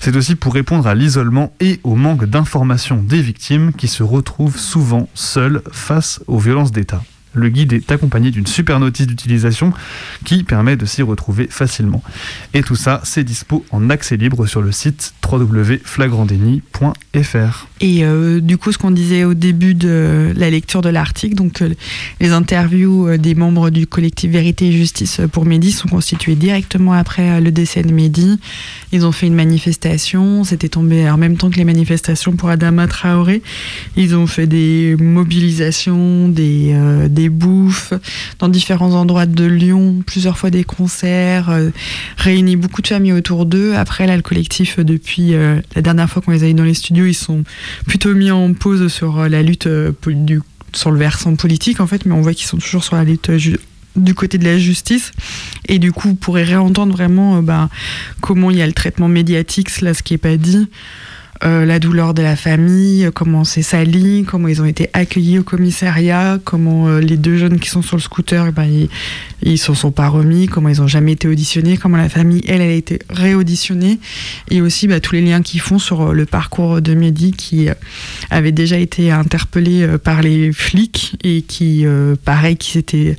[0.00, 4.58] C'est aussi pour répondre à l'isolement et au manque d'information des victimes qui se retrouvent
[4.58, 7.02] souvent seules face aux violences d'État.
[7.36, 9.72] Le guide est accompagné d'une super notice d'utilisation
[10.24, 12.02] qui permet de s'y retrouver facilement.
[12.54, 17.66] Et tout ça, c'est dispo en accès libre sur le site www.flagrandéni.fr.
[17.80, 21.60] Et euh, du coup, ce qu'on disait au début de la lecture de l'article, donc
[21.60, 21.74] euh,
[22.20, 26.92] les interviews euh, des membres du collectif Vérité et Justice pour Mehdi sont constituées directement
[26.92, 28.38] après le décès de Mehdi.
[28.92, 32.86] Ils ont fait une manifestation, c'était tombé en même temps que les manifestations pour Adama
[32.86, 33.42] Traoré.
[33.96, 36.74] Ils ont fait des mobilisations, des,
[37.10, 37.92] des bouffes
[38.38, 41.70] dans différents endroits de Lyon, plusieurs fois des concerts, euh,
[42.16, 43.74] réuni beaucoup de familles autour d'eux.
[43.74, 46.64] Après, là, le collectif, euh, depuis euh, la dernière fois qu'on les a eu dans
[46.64, 47.44] les studios, ils sont
[47.86, 49.68] plutôt mis en pause sur euh, la lutte
[50.72, 53.30] sur le versant politique en fait, mais on voit qu'ils sont toujours sur la lutte
[53.30, 55.12] du côté de la justice
[55.68, 57.70] et du coup vous pourrez réentendre vraiment ben,
[58.20, 60.68] comment il y a le traitement médiatique là ce qui est pas dit
[61.42, 65.42] la douleur de la famille, euh, comment c'est sali, comment ils ont été accueillis au
[65.42, 68.88] commissariat, comment euh, les deux jeunes qui sont sur le scooter, eh ben, ils,
[69.42, 72.60] ils s'en sont pas remis, comment ils ont jamais été auditionnés, comment la famille, elle,
[72.60, 73.98] elle a été réauditionnée,
[74.50, 77.68] et aussi bah, tous les liens qu'ils font sur euh, le parcours de Mehdi qui
[77.68, 77.74] euh,
[78.30, 83.16] avait déjà été interpellé euh, par les flics et qui, euh, pareil, qui s'était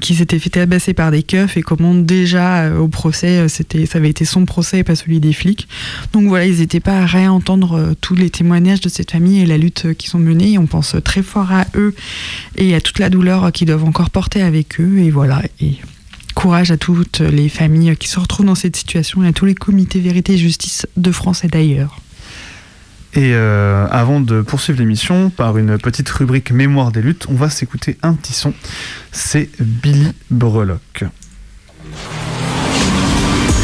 [0.00, 3.86] qui s'était fait tabasser par des keufs et comment déjà euh, au procès, euh, c'était,
[3.86, 5.68] ça avait été son procès et pas celui des flics.
[6.12, 9.46] Donc voilà, ils n'étaient pas à réentendre euh, tous les témoignages de cette famille et
[9.46, 10.52] la lutte euh, qu'ils ont menée.
[10.52, 11.94] Et on pense très fort à eux
[12.56, 14.98] et à toute la douleur qu'ils doivent encore porter avec eux.
[14.98, 15.42] Et voilà.
[15.60, 15.76] Et
[16.34, 19.54] courage à toutes les familles qui se retrouvent dans cette situation et à tous les
[19.54, 22.00] comités vérité et justice de France et d'ailleurs.
[23.14, 27.50] Et euh, avant de poursuivre l'émission par une petite rubrique mémoire des luttes, on va
[27.50, 28.54] s'écouter un petit son.
[29.10, 31.04] C'est Billy Breloque.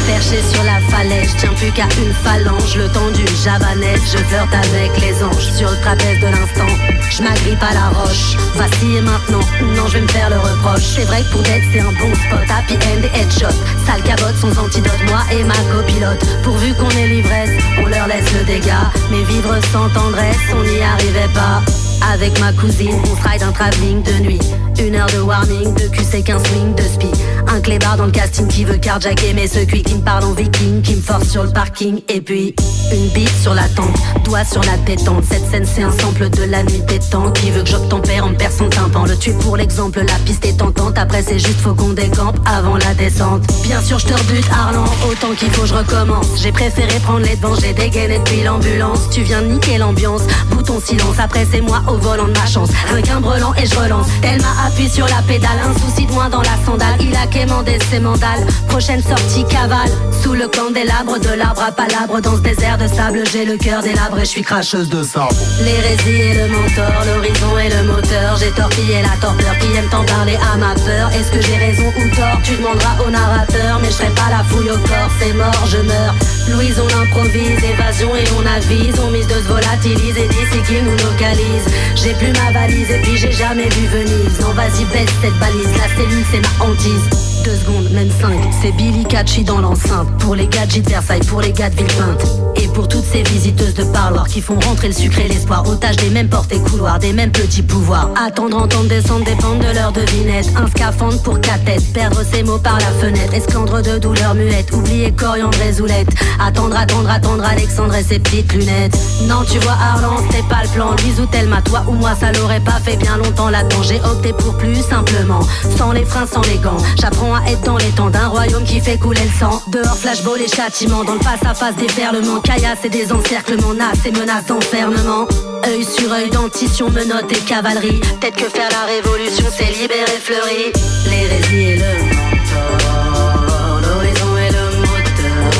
[0.07, 4.53] Perché sur la falaise, tiens plus qu'à une phalange Le temps du javanaise, je flirte
[4.53, 6.73] avec les anges Sur le trapèze de l'instant,
[7.11, 8.37] je m'agrippe à la roche.
[8.55, 9.41] Vaciller maintenant,
[9.75, 10.95] non je vais me faire le reproche.
[10.95, 12.49] C'est vrai que pour d'être c'est un bon spot.
[12.49, 15.03] Happy end et headshot, sale cabotte sans antidote.
[15.07, 19.55] Moi et ma copilote, pourvu qu'on ait l'ivresse On leur laisse le dégât, mais vivre
[19.71, 21.61] sans tendresse On n'y arrivait pas
[22.01, 24.39] avec ma cousine, on se un travelling de nuit.
[24.79, 27.07] Une heure de warning, de QC 15 swing de spi.
[27.47, 30.81] Un clébard dans le casting qui veut carjacker, mais ce qui me parle en viking.
[30.81, 32.01] qui me force sur le parking.
[32.09, 32.53] Et puis,
[32.91, 35.23] une bite sur la tente, doigt sur la détente.
[35.29, 37.39] Cette scène, c'est un sample de la nuit détente.
[37.39, 39.05] Qui veut que j'obtempère en perd son tympan.
[39.05, 40.97] Le tue pour l'exemple, la piste est tentante.
[40.97, 43.41] Après, c'est juste faut qu'on décampe avant la descente.
[43.63, 46.27] Bien sûr, je te rebute, Arlan, autant qu'il faut, je recommence.
[46.41, 49.09] J'ai préféré prendre les devants, j'ai dégainé depuis l'ambulance.
[49.11, 51.15] Tu viens niquer l'ambiance, bouton silence.
[51.19, 52.69] Après, c'est moi au volant de ma chance.
[52.93, 54.07] Requin brelant et je relance.
[54.23, 56.97] Elle m'a appuyé sur la pédale, un souci de moins dans la sandale.
[56.99, 58.45] Il a quémandé ses mandales.
[58.67, 59.91] Prochaine sortie, cavale.
[60.23, 62.21] Sous le candélabre de l'arbre à palabre.
[62.21, 65.35] Dans ce désert de sable, j'ai le cœur délabré, je suis cracheuse de sable.
[65.61, 68.37] L'hérésie et le mentor, l'horizon et le moteur.
[68.39, 71.09] J'ai torpillé la torpeur qui aime t'en parler à ma peur.
[71.13, 72.39] Est-ce que j'ai raison ou tort?
[72.43, 75.11] Tu demanderas au narrateur, mais je serai pas la fouille au corps.
[75.19, 76.15] C'est mort, je meurs.
[76.49, 78.95] Louise, on improvise, évasion et on avise.
[78.99, 81.65] On mise de se volatilise et d'ici qu'il nous localise?
[81.95, 84.39] J'ai plus ma valise et puis j'ai jamais vu Venise.
[84.41, 85.69] Non, vas-y, baisse cette balise.
[85.77, 87.36] La cellule, c'est ma hantise.
[87.47, 88.37] Secondes, même cinq.
[88.61, 90.09] C'est Billy Catchy dans l'enceinte.
[90.19, 92.25] Pour les gadgets de Versailles, pour les gars de Villepinte.
[92.57, 95.65] Et pour toutes ces visiteuses de parloir qui font rentrer le sucre et l'espoir.
[95.65, 98.09] Otage des mêmes portes et couloirs, des mêmes petits pouvoirs.
[98.21, 100.49] Attendre, entendre, descendre, dépendre de leur devinette.
[100.57, 101.93] Un scaphandre pour quatre têtes.
[101.93, 103.33] Perdre ses mots par la fenêtre.
[103.33, 104.73] Esclandre de douleur muette.
[104.73, 106.09] Oublier coriandre et zoulette.
[106.45, 108.97] Attendre, attendre, attendre Alexandre et ses petites lunettes.
[109.23, 110.91] Non, tu vois, Arlan, c'était pas le plan.
[111.01, 113.83] Louise ou Thelma, toi ou moi, ça l'aurait pas fait bien longtemps là-dedans.
[113.83, 115.39] J'ai opté pour plus simplement.
[115.77, 116.77] Sans les freins, sans les gants.
[116.99, 119.61] J'apprends à être dans les temps d'un royaume qui fait couler le sang.
[119.67, 121.03] Dehors, flashball et châtiment.
[121.03, 122.39] Dans le face-à-face, déferlement.
[122.41, 123.73] Caillasse et des encerclements.
[123.73, 125.27] Nas et menaces d'enfermement.
[125.65, 127.99] Œil sur œil, dentition, menottes et cavalerie.
[127.99, 130.71] Peut-être que faire la révolution, c'est libérer Fleury.
[131.09, 133.81] L'hérésie et le mentor.
[133.81, 135.51] L'horizon et le moteur.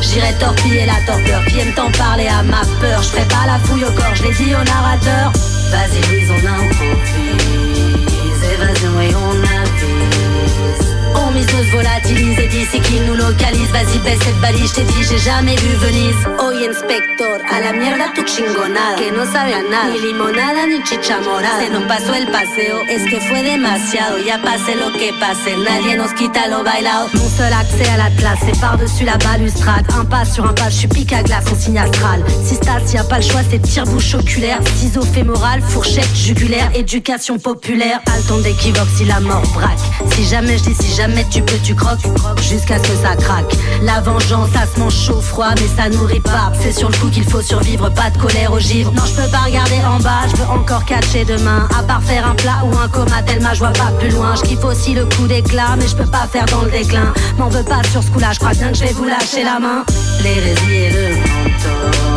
[0.00, 3.02] J'irai torpiller la torpeur qui aime t'en parler à ma peur?
[3.02, 5.32] Je ferai pas la fouille au corps, je l'ai dit au narrateur.
[5.70, 6.96] Vas-y, Louise, on improvise.
[8.54, 9.45] Évasion et on
[11.44, 13.70] volatilise et d'ici qu'il nous localise.
[13.72, 16.14] Vas-y, baisse cette balise, je t'ai dit, j'ai jamais vu Venise.
[16.40, 18.96] Oye, inspector, a la mierda tu chingonada.
[18.96, 21.60] Que no sabe a nada, ni limonada ni chicha morada.
[21.60, 24.18] Se nos pasó el paseo, es que fue demasiado.
[24.18, 27.08] Ya pase lo que pase, nadie nos quita lo bailado.
[27.14, 29.86] Mon seul accès à la classe, c'est par-dessus la balustrade.
[29.98, 32.24] Un pas sur un pas, je suis pique à glace en signe astral.
[32.44, 34.60] Si Stas, y a pas le choix, c'est tire-bouche oculaire.
[34.76, 38.00] Ciseaux fémoral, fourchette jugulaire, éducation populaire.
[38.04, 39.78] Pas le temps d'équivoque si la mort braque.
[40.14, 42.06] Si jamais je dis si jamais tu peux, tu croques,
[42.40, 43.56] jusqu'à ce que ça craque.
[43.82, 46.52] La vengeance, ça se mange chaud, froid, mais ça nourrit pas.
[46.60, 48.92] C'est sur le coup qu'il faut survivre, pas de colère au givre.
[48.92, 51.68] Non, je peux pas regarder en bas, je veux encore catcher demain.
[51.78, 54.34] À part faire un plat ou un coma, tellement je vois pas plus loin.
[54.36, 57.12] Je kiffe aussi le coup d'éclat, mais je peux pas faire dans le déclin.
[57.38, 59.58] M'en veux pas sur ce coup-là, je crois bien que je vais vous lâcher la
[59.58, 59.84] main.
[60.22, 62.15] L'hérésie et le mentor,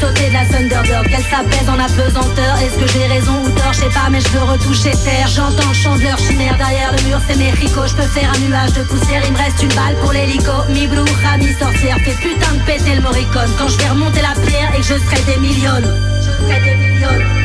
[0.00, 2.56] Sauté de la Thunderdog, qu'elle s'apaise en apesanteur.
[2.56, 5.28] Est-ce que j'ai raison ou tort, je sais pas, mais je veux retoucher terre.
[5.28, 7.86] J'entends le chant de leur chimère derrière le mur, c'est mes ricots.
[7.86, 10.52] Je peux faire un nuage de poussière, il me reste une balle pour l'hélico.
[10.70, 13.50] Mi bruja, mi sorcière, fait putain de péter le moricone.
[13.58, 15.84] Quand je vais remonter la pierre et que je serai des millions.
[16.20, 17.40] Je serai des millions,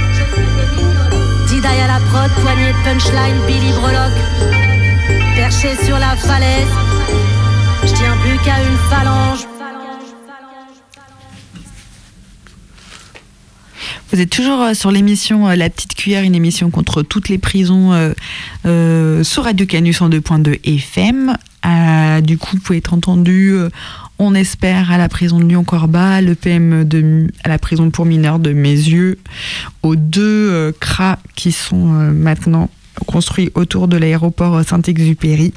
[1.65, 4.22] à la prod, poignée de punchline, Billy Breloque.
[5.36, 6.68] Perché sur la falaise,
[7.84, 9.55] je tiens plus qu'à une phalange.
[14.12, 17.39] Vous êtes toujours euh, sur l'émission euh, La Petite Cuillère, une émission contre toutes les
[17.39, 18.13] prisons
[18.65, 21.36] euh, sur Radio Canus en 2.2 FM.
[22.22, 23.56] Du coup, vous pouvez être entendu,
[24.20, 28.38] on espère, à la prison de Lyon-Corba, le PM de, à la prison pour mineurs
[28.38, 29.18] de Mézieux,
[29.82, 32.70] aux deux CRA qui sont maintenant
[33.08, 35.54] construits autour de l'aéroport Saint-Exupéry.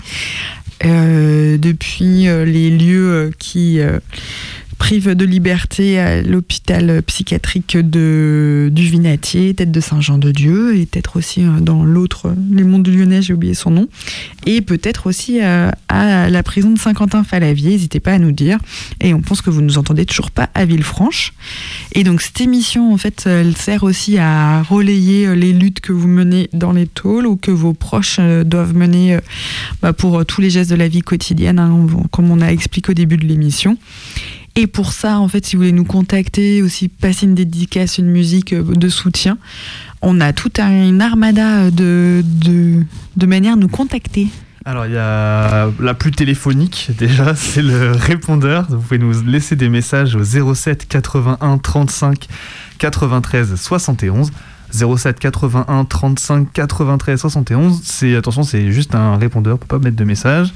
[0.82, 3.80] Depuis les lieux qui
[4.78, 11.16] euh, privent de liberté à l'hôpital psychiatrique de, du Vinatier, tête de Saint-Jean-de-Dieu, et peut-être
[11.16, 13.88] aussi euh, dans l'autre, les monts du Lyonnais, j'ai oublié son nom,
[14.46, 18.58] et peut-être aussi euh, à la prison de Saint-Quentin-Falavier, n'hésitez pas à nous dire,
[19.00, 21.32] et on pense que vous nous entendez toujours pas à Villefranche.
[21.92, 25.92] Et donc cette émission, en fait, elle sert aussi à relayer euh, les luttes que
[25.92, 29.20] vous menez dans les tôles ou que vos proches euh, doivent mener euh,
[29.82, 32.90] bah, pour euh, tous les gestes de la vie quotidienne, hein, comme on a expliqué
[32.90, 33.76] au début de l'émission.
[34.60, 38.10] Et pour ça, en fait, si vous voulez nous contacter, aussi passer une dédicace, une
[38.10, 39.38] musique euh, de soutien,
[40.02, 42.82] on a toute un- une armada de, de,
[43.16, 44.26] de manières de nous contacter.
[44.64, 48.66] Alors, il y a la plus téléphonique, déjà, c'est le répondeur.
[48.68, 52.26] Vous pouvez nous laisser des messages au 07 81 35
[52.78, 54.32] 93 71.
[54.72, 57.80] 07 81 35 93 71.
[57.84, 60.52] C'est, attention, c'est juste un répondeur, on peut pas mettre de message.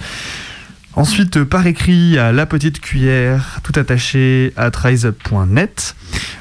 [0.94, 5.96] Ensuite, euh, par écrit à la petite cuillère, tout attaché à triseup.net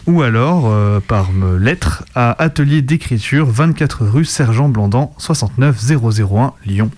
[0.08, 1.30] ou alors euh, par
[1.60, 5.78] lettre à atelier d'écriture 24 rue Sergent Blandan 69
[6.30, 6.92] 001 Lyon.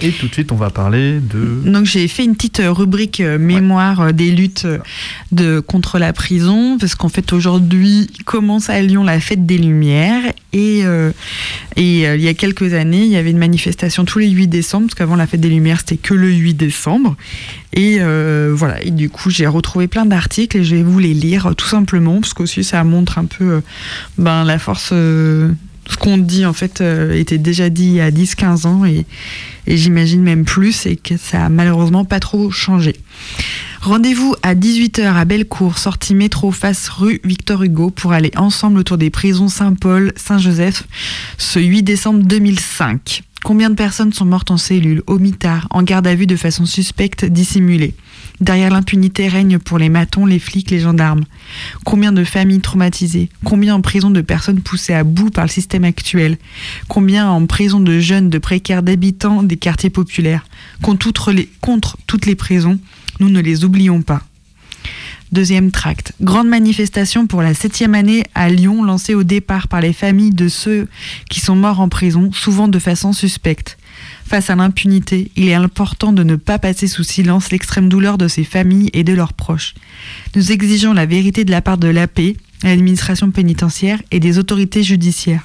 [0.00, 1.62] Et tout de suite, on va parler de.
[1.64, 4.66] Donc j'ai fait une petite euh, rubrique euh, mémoire euh, des luttes
[5.30, 10.32] de, contre la prison, parce qu'en fait aujourd'hui commence à Lyon la fête des Lumières,
[10.52, 10.80] et,
[11.76, 14.86] et il y a quelques années, il y avait une manifestation tous les 8 décembre,
[14.86, 17.16] parce qu'avant la fête des Lumières c'était que le 8 décembre,
[17.72, 18.00] et
[18.50, 21.68] voilà, et du coup j'ai retrouvé plein d'articles et je vais vous les lire tout
[21.68, 23.62] simplement, parce qu'aussi ça montre un peu
[24.18, 24.92] ben, la force...
[25.88, 29.04] ce qu'on dit en fait euh, était déjà dit il y a 10-15 ans et,
[29.66, 32.96] et j'imagine même plus et que ça a malheureusement pas trop changé.
[33.80, 38.96] Rendez-vous à 18h à Bellecour, sortie métro face rue Victor Hugo pour aller ensemble autour
[38.96, 40.84] des prisons Saint-Paul, Saint-Joseph
[41.36, 43.24] ce 8 décembre 2005.
[43.42, 46.64] Combien de personnes sont mortes en cellule, au mitard, en garde à vue de façon
[46.64, 47.94] suspecte, dissimulée?
[48.42, 51.22] Derrière l'impunité règne pour les matons, les flics, les gendarmes.
[51.84, 53.28] Combien de familles traumatisées?
[53.44, 56.38] Combien en prison de personnes poussées à bout par le système actuel?
[56.88, 60.44] Combien en prison de jeunes, de précaires, d'habitants des quartiers populaires?
[60.82, 62.80] Contre, toutes les prisons,
[63.20, 64.22] nous ne les oublions pas.
[65.30, 66.12] Deuxième tract.
[66.20, 70.48] Grande manifestation pour la septième année à Lyon, lancée au départ par les familles de
[70.48, 70.88] ceux
[71.30, 73.78] qui sont morts en prison, souvent de façon suspecte.
[74.26, 78.28] Face à l'impunité, il est important de ne pas passer sous silence l'extrême douleur de
[78.28, 79.74] ces familles et de leurs proches.
[80.34, 82.20] Nous exigeons la vérité de la part de l'AP,
[82.62, 85.44] l'administration pénitentiaire et des autorités judiciaires.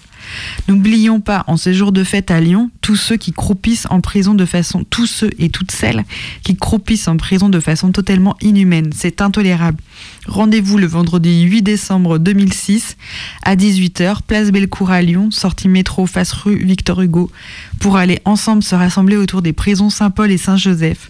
[0.67, 4.33] N'oublions pas, en ces jours de fête à Lyon, tous ceux qui croupissent en prison
[4.33, 6.03] de façon, tous ceux et toutes celles
[6.43, 8.91] qui croupissent en prison de façon totalement inhumaine.
[8.95, 9.79] C'est intolérable.
[10.27, 12.97] Rendez-vous le vendredi 8 décembre 2006
[13.43, 17.31] à 18h, place Bellecour à Lyon, sortie métro face rue Victor Hugo,
[17.79, 21.09] pour aller ensemble se rassembler autour des prisons Saint-Paul et Saint-Joseph.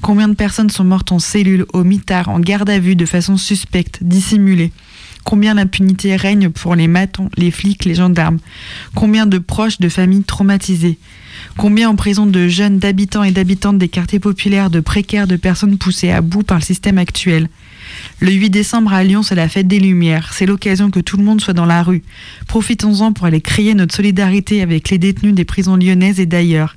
[0.00, 3.36] Combien de personnes sont mortes en cellule, au mitard, en garde à vue de façon
[3.36, 4.72] suspecte, dissimulée?
[5.28, 8.38] Combien l'impunité règne pour les matons, les flics, les gendarmes?
[8.94, 10.96] Combien de proches de familles traumatisées?
[11.58, 15.76] Combien en prison de jeunes, d'habitants et d'habitantes des quartiers populaires, de précaires, de personnes
[15.76, 17.50] poussées à bout par le système actuel?
[18.20, 20.32] Le 8 décembre à Lyon, c'est la fête des Lumières.
[20.32, 22.02] C'est l'occasion que tout le monde soit dans la rue.
[22.46, 26.74] Profitons-en pour aller crier notre solidarité avec les détenus des prisons lyonnaises et d'ailleurs.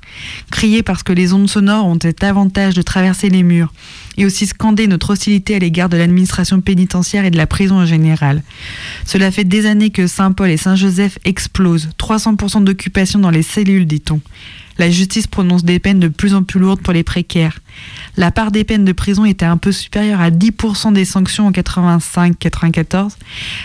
[0.50, 3.72] Crier parce que les ondes sonores ont cet avantage de traverser les murs
[4.16, 7.86] et aussi scander notre hostilité à l'égard de l'administration pénitentiaire et de la prison en
[7.86, 8.42] général.
[9.06, 14.20] Cela fait des années que Saint-Paul et Saint-Joseph explosent, 300% d'occupation dans les cellules, dit-on.
[14.78, 17.58] La justice prononce des peines de plus en plus lourdes pour les précaires.
[18.16, 21.50] La part des peines de prison était un peu supérieure à 10% des sanctions en
[21.50, 23.12] 85-94.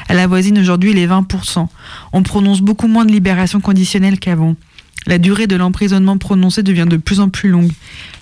[0.10, 1.68] Elle avoisine aujourd'hui les 20%.
[2.14, 4.56] On prononce beaucoup moins de libération conditionnelle qu'avant.
[5.08, 7.72] La durée de l'emprisonnement prononcé devient de plus en plus longue.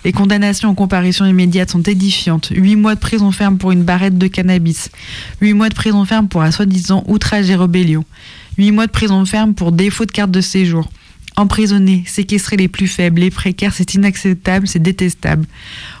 [0.04, 2.52] Les condamnations en comparution immédiate sont édifiantes.
[2.54, 4.90] 8 mois de prison ferme pour une barrette de cannabis.
[5.40, 8.04] 8 mois de prison ferme pour un soi-disant outrage et rébellion.
[8.56, 10.88] 8 mois de prison ferme pour défaut de carte de séjour.
[11.36, 15.46] Emprisonner, séquestrer les plus faibles, les précaires, c'est inacceptable, c'est détestable.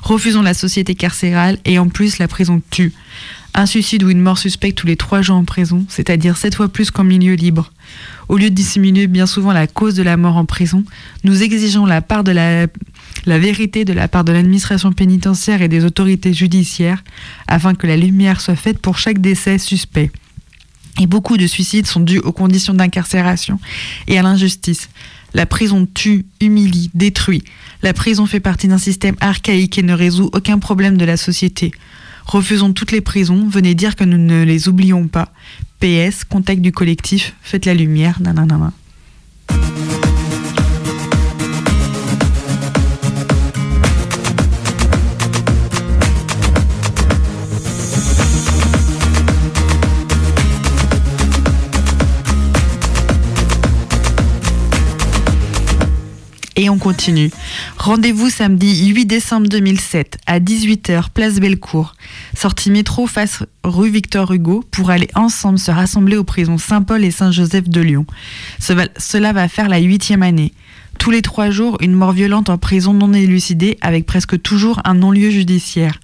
[0.02, 2.94] Refusons la société carcérale et en plus la prison tue.
[3.58, 6.68] Un suicide ou une mort suspecte tous les trois jours en prison, c'est-à-dire sept fois
[6.68, 7.72] plus qu'en milieu libre.
[8.28, 10.84] Au lieu de dissimuler bien souvent la cause de la mort en prison,
[11.24, 12.66] nous exigeons la part de la,
[13.26, 17.02] vérité de la part de l'administration pénitentiaire et des autorités judiciaires
[17.48, 20.10] afin que la lumière soit faite pour chaque décès suspect.
[21.00, 23.58] Et beaucoup de suicides sont dus aux conditions d'incarcération
[24.06, 24.90] et à l'injustice.
[25.36, 27.44] La prison tue, humilie, détruit.
[27.82, 31.72] La prison fait partie d'un système archaïque et ne résout aucun problème de la société.
[32.24, 35.28] Refusons toutes les prisons, venez dire que nous ne les oublions pas.
[35.80, 38.72] PS, contact du collectif, faites la lumière, nanana.
[56.58, 57.30] Et on continue.
[57.76, 61.94] Rendez-vous samedi 8 décembre 2007 à 18h, place Bellecour.
[62.34, 67.10] Sortie métro face rue Victor Hugo pour aller ensemble se rassembler aux prisons Saint-Paul et
[67.10, 68.06] Saint-Joseph de Lyon.
[68.58, 70.54] Cela- Cela va faire la huitième année.
[70.98, 74.94] Tous les trois jours, une mort violente en prison non élucidée avec presque toujours un
[74.94, 76.00] non-lieu judiciaire.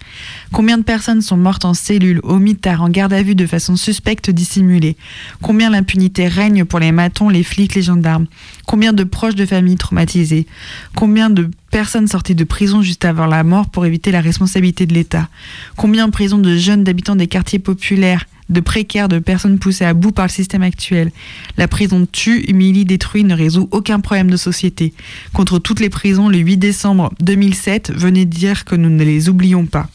[0.52, 3.74] Combien de personnes sont mortes en cellule, au mitard, en garde à vue de façon
[3.74, 4.96] suspecte dissimulée?
[5.40, 8.26] Combien l'impunité règne pour les matons, les flics, les gendarmes?
[8.66, 10.46] Combien de proches de familles traumatisées?
[10.94, 14.94] Combien de personnes sorties de prison juste avant la mort pour éviter la responsabilité de
[14.94, 15.28] l'État?
[15.76, 19.94] Combien en prison de jeunes d'habitants des quartiers populaires de précaires, de personnes poussées à
[19.94, 21.10] bout par le système actuel.
[21.56, 24.92] La prison tue, humilie, détruit, ne résout aucun problème de société.
[25.32, 29.66] Contre toutes les prisons, le 8 décembre 2007, venez dire que nous ne les oublions
[29.66, 29.88] pas.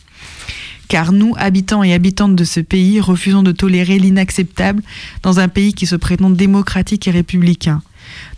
[0.88, 4.82] Car nous, habitants et habitantes de ce pays, refusons de tolérer l'inacceptable
[5.22, 7.82] dans un pays qui se prétend démocratique et républicain.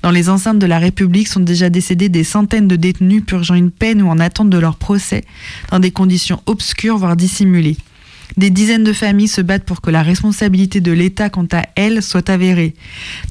[0.01, 3.69] Dans les enceintes de la République sont déjà décédés des centaines de détenus purgeant une
[3.69, 5.25] peine ou en attente de leur procès,
[5.69, 7.77] dans des conditions obscures voire dissimulées.
[8.37, 12.03] Des dizaines de familles se battent pour que la responsabilité de l'État quant à elle
[12.03, 12.73] soit avérée.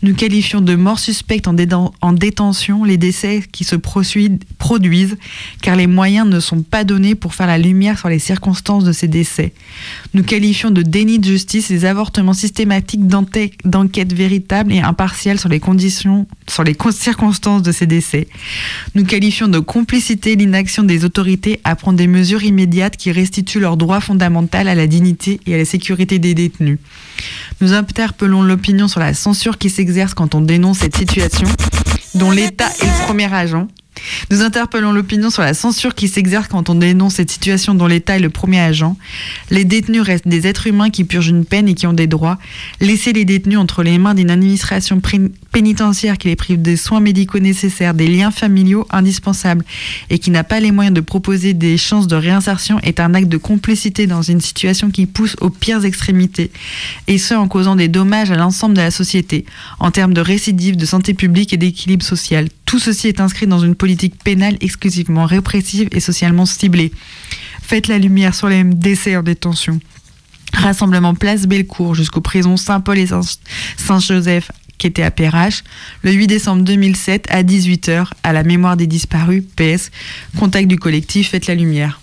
[0.03, 5.17] Nous qualifions de mort suspecte en, détention les décès qui se produisent
[5.63, 8.93] car les moyens ne sont pas donnés pour faire la lumière sur les circonstances de
[8.93, 9.53] ces décès.
[10.15, 15.61] Nous qualifions de déni de justice les avortements systématiques d'enquête véritable et impartiale sur les
[16.91, 18.27] circonstances de ces décès.
[18.95, 23.77] Nous qualifions de complicité l'inaction des autorités à prendre des mesures immédiates qui restituent leur
[23.77, 26.79] droit fondamental à la dignité et à la sécurité des détenus.
[27.61, 31.49] Nous interpellons l'opinion sur la censure qui s'exerce quand on dénonce cette situation,
[32.15, 33.69] dont l'État est le premier agent.
[34.31, 38.17] Nous interpellons l'opinion sur la censure qui s'exerce quand on dénonce cette situation dont l'État
[38.17, 38.97] est le premier agent.
[39.51, 42.39] Les détenus restent des êtres humains qui purgent une peine et qui ont des droits.
[42.81, 45.01] Laisser les détenus entre les mains d'une administration
[45.53, 49.65] pénitentiaire qui les prive des soins médicaux nécessaires, des liens familiaux indispensables
[50.11, 53.29] et qui n'a pas les moyens de proposer des chances de réinsertion est un acte
[53.29, 56.51] de complicité dans une situation qui pousse aux pires extrémités,
[57.07, 59.45] et ce en causant des dommages à l'ensemble de la société,
[59.79, 62.49] en termes de récidive, de santé publique et d'équilibre social.
[62.69, 66.93] Tout ceci est inscrit dans une politique pénale exclusivement répressive et socialement ciblée.
[67.63, 69.81] Faites la lumière sur les décès en détention.
[70.53, 73.39] Rassemblement Place Bellecour jusqu'aux prisons Saint-Paul et Saint-
[73.79, 75.65] Saint-Joseph qui était à Perrache,
[76.03, 79.91] le 8 décembre 2007 à 18h à la mémoire des disparus, PS,
[80.39, 82.01] contact du collectif Faites la lumière.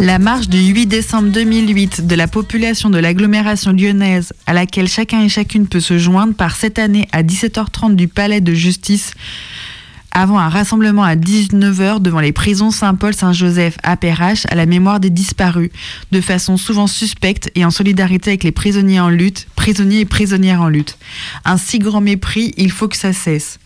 [0.00, 5.20] La marche du 8 décembre 2008 de la population de l'agglomération lyonnaise, à laquelle chacun
[5.20, 9.12] et chacune peut se joindre par cette année à 17h30 du palais de justice,
[10.10, 15.10] avant un rassemblement à 19h devant les prisons Saint-Paul-Saint-Joseph à Perrache à la mémoire des
[15.10, 15.70] disparus,
[16.12, 20.62] de façon souvent suspecte et en solidarité avec les prisonniers en lutte, prisonniers et prisonnières
[20.62, 20.96] en lutte.
[21.44, 23.58] Un si grand mépris, il faut que ça cesse.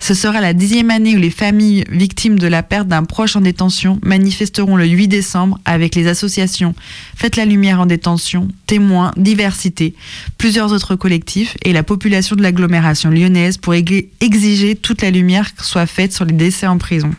[0.00, 3.40] Ce sera la dixième année où les familles victimes de la perte d'un proche en
[3.40, 6.74] détention manifesteront le 8 décembre avec les associations
[7.16, 9.94] Faites la lumière en détention, Témoins, Diversité,
[10.38, 15.86] plusieurs autres collectifs et la population de l'agglomération lyonnaise pour exiger toute la lumière soit
[15.86, 17.10] faite sur les décès en prison.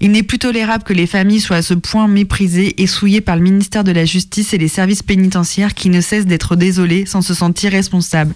[0.00, 3.36] Il n'est plus tolérable que les familles soient à ce point méprisées et souillées par
[3.36, 7.22] le ministère de la Justice et les services pénitentiaires qui ne cessent d'être désolés sans
[7.22, 8.34] se sentir responsables.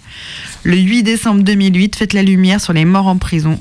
[0.62, 3.58] Le 8 décembre 2008, faites la lumière sur les morts en prison.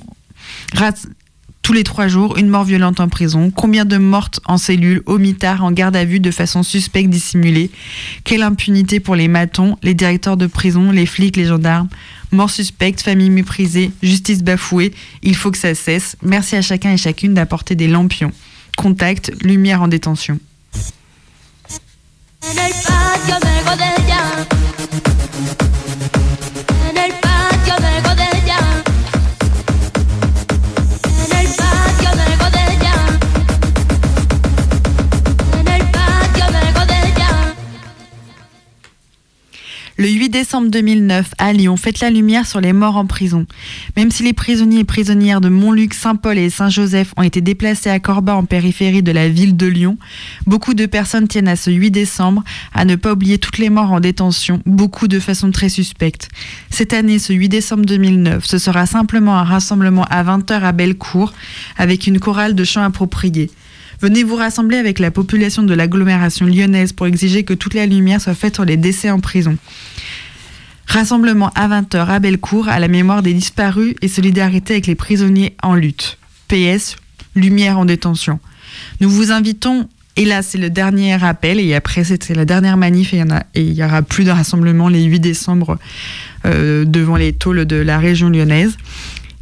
[1.62, 3.51] Tous les trois jours, une mort violente en prison.
[3.51, 7.70] Combien de mortes en cellule, au mitard, en garde à vue de façon suspecte, dissimulée
[8.24, 11.89] Quelle impunité pour les matons, les directeurs de prison, les flics, les gendarmes
[12.32, 14.93] Mort suspecte, famille méprisée, justice bafouée.
[15.24, 16.16] Il faut que ça cesse.
[16.24, 18.32] Merci à chacun et chacune d'apporter des lampions.
[18.78, 20.39] Contact, lumière en détention.
[40.00, 43.45] Le 8 décembre 2009, à Lyon, faites la lumière sur les morts en prison.
[43.97, 48.00] Même si les prisonniers et prisonnières de Montluc, Saint-Paul et Saint-Joseph ont été déplacés à
[48.00, 49.97] Corba en périphérie de la ville de Lyon,
[50.47, 53.91] beaucoup de personnes tiennent à ce 8 décembre à ne pas oublier toutes les morts
[53.91, 56.30] en détention, beaucoup de façon très suspecte.
[56.70, 61.34] Cette année, ce 8 décembre 2009, ce sera simplement un rassemblement à 20h à Bellecour
[61.76, 63.52] avec une chorale de chants appropriés.
[64.02, 68.22] Venez vous rassembler avec la population de l'agglomération lyonnaise pour exiger que toute la lumière
[68.22, 69.58] soit faite sur les décès en prison.
[70.90, 75.56] Rassemblement à 20h à Bellecour à la mémoire des disparus et solidarité avec les prisonniers
[75.62, 76.18] en lutte.
[76.48, 76.96] PS,
[77.36, 78.40] lumière en détention.
[79.00, 83.14] Nous vous invitons, et là c'est le dernier appel, et après c'est la dernière manif,
[83.14, 85.78] et il y, en a, et il y aura plus de rassemblement les 8 décembre
[86.46, 88.76] euh, devant les tôles de la région lyonnaise.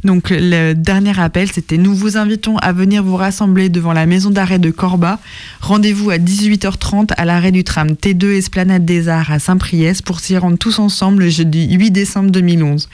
[0.04, 4.30] Donc le dernier appel, c'était nous vous invitons à venir vous rassembler devant la maison
[4.30, 5.18] d'arrêt de Corba.
[5.60, 10.36] Rendez-vous à 18h30 à l'arrêt du tram T2 Esplanade des Arts à Saint-Priest pour s'y
[10.38, 12.88] rendre tous ensemble le jeudi 8 décembre 2011.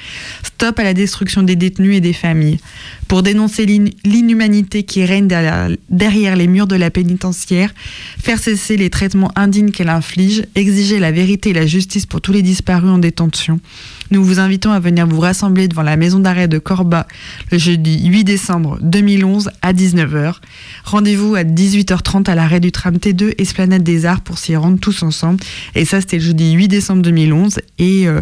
[0.45, 2.59] Stop à la destruction des détenus et des familles.
[3.07, 7.75] Pour dénoncer l'in- l'inhumanité qui règne derrière, derrière les murs de la pénitentiaire,
[8.19, 12.33] faire cesser les traitements indignes qu'elle inflige, exiger la vérité et la justice pour tous
[12.33, 13.61] les disparus en détention.
[14.11, 17.07] Nous vous invitons à venir vous rassembler devant la maison d'arrêt de Corba
[17.51, 20.37] le jeudi 8 décembre 2011 à 19h.
[20.85, 25.03] Rendez-vous à 18h30 à l'arrêt du tram T2 Esplanade des Arts pour s'y rendre tous
[25.03, 25.41] ensemble.
[25.75, 27.61] Et ça, c'était le jeudi 8 décembre 2011.
[27.79, 28.21] Et euh,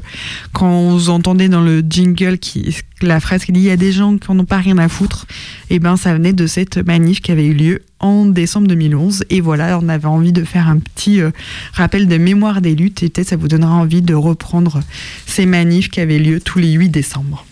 [0.53, 2.77] quand vous entendez dans le jingle qui,
[3.07, 5.27] la phrase dit il y a des gens qui n'en ont pas rien à foutre,
[5.71, 9.25] et ben ça venait de cette manif qui avait eu lieu en décembre 2011.
[9.31, 11.31] Et voilà, on avait envie de faire un petit euh,
[11.73, 14.81] rappel de mémoire des luttes et peut-être ça vous donnera envie de reprendre
[15.27, 17.45] ces manifs qui avaient lieu tous les 8 décembre.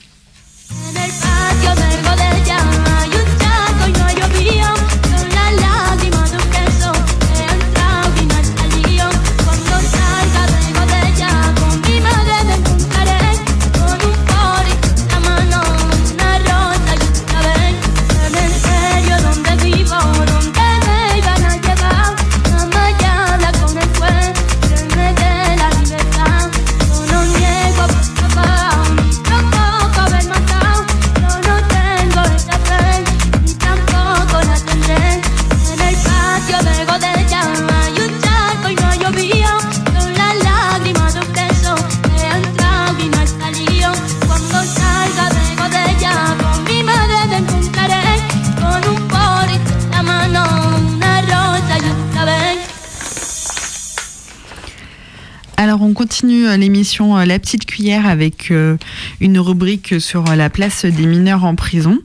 [56.20, 58.76] Continue euh, l'émission euh, La Petite Cuillère avec euh,
[59.22, 61.98] une rubrique sur la place des mineurs en prison.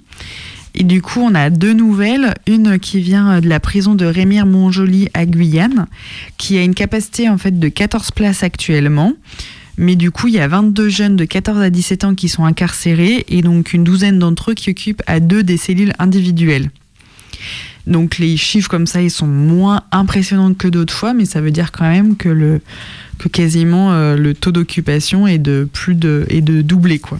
[0.73, 2.33] Et du coup, on a deux nouvelles.
[2.47, 5.87] Une qui vient de la prison de Rémire-Montjoly à Guyane,
[6.37, 9.11] qui a une capacité en fait de 14 places actuellement.
[9.77, 12.45] Mais du coup, il y a 22 jeunes de 14 à 17 ans qui sont
[12.45, 16.69] incarcérés et donc une douzaine d'entre eux qui occupent à deux des cellules individuelles.
[17.87, 21.51] Donc les chiffres comme ça, ils sont moins impressionnants que d'autres fois, mais ça veut
[21.51, 22.61] dire quand même que le
[23.17, 27.19] que quasiment euh, le taux d'occupation est de plus de est de doubler quoi.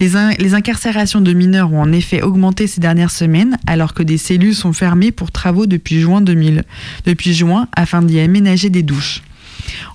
[0.00, 4.18] Les, les incarcérations de mineurs ont en effet augmenté ces dernières semaines, alors que des
[4.18, 6.64] cellules sont fermées pour travaux depuis juin 2000,
[7.06, 9.22] depuis juin afin d'y aménager des douches.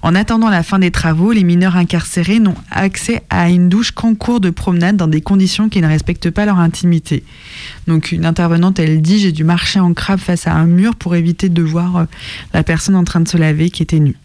[0.01, 4.15] En attendant la fin des travaux, les mineurs incarcérés n'ont accès à une douche qu'en
[4.15, 7.24] cours de promenade dans des conditions qui ne respectent pas leur intimité.
[7.88, 11.15] Donc une intervenante, elle dit j'ai dû marcher en crabe face à un mur pour
[11.15, 12.05] éviter de voir euh,
[12.53, 14.15] la personne en train de se laver qui était nue.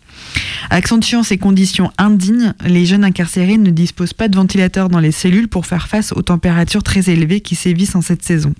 [0.70, 5.48] Accentuant ces conditions indignes, les jeunes incarcérés ne disposent pas de ventilateurs dans les cellules
[5.48, 8.54] pour faire face aux températures très élevées qui sévissent en cette saison.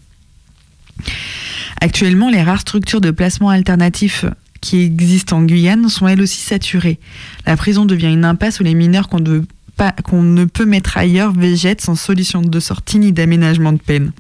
[1.80, 4.24] Actuellement, les rares structures de placement alternatif
[4.64, 6.98] qui existent en Guyane sont elles aussi saturées.
[7.46, 11.96] La prison devient une impasse où les mineurs qu'on ne, peut mettre ailleurs végètent sans
[11.96, 14.12] solution de sortie ni d'aménagement de peine.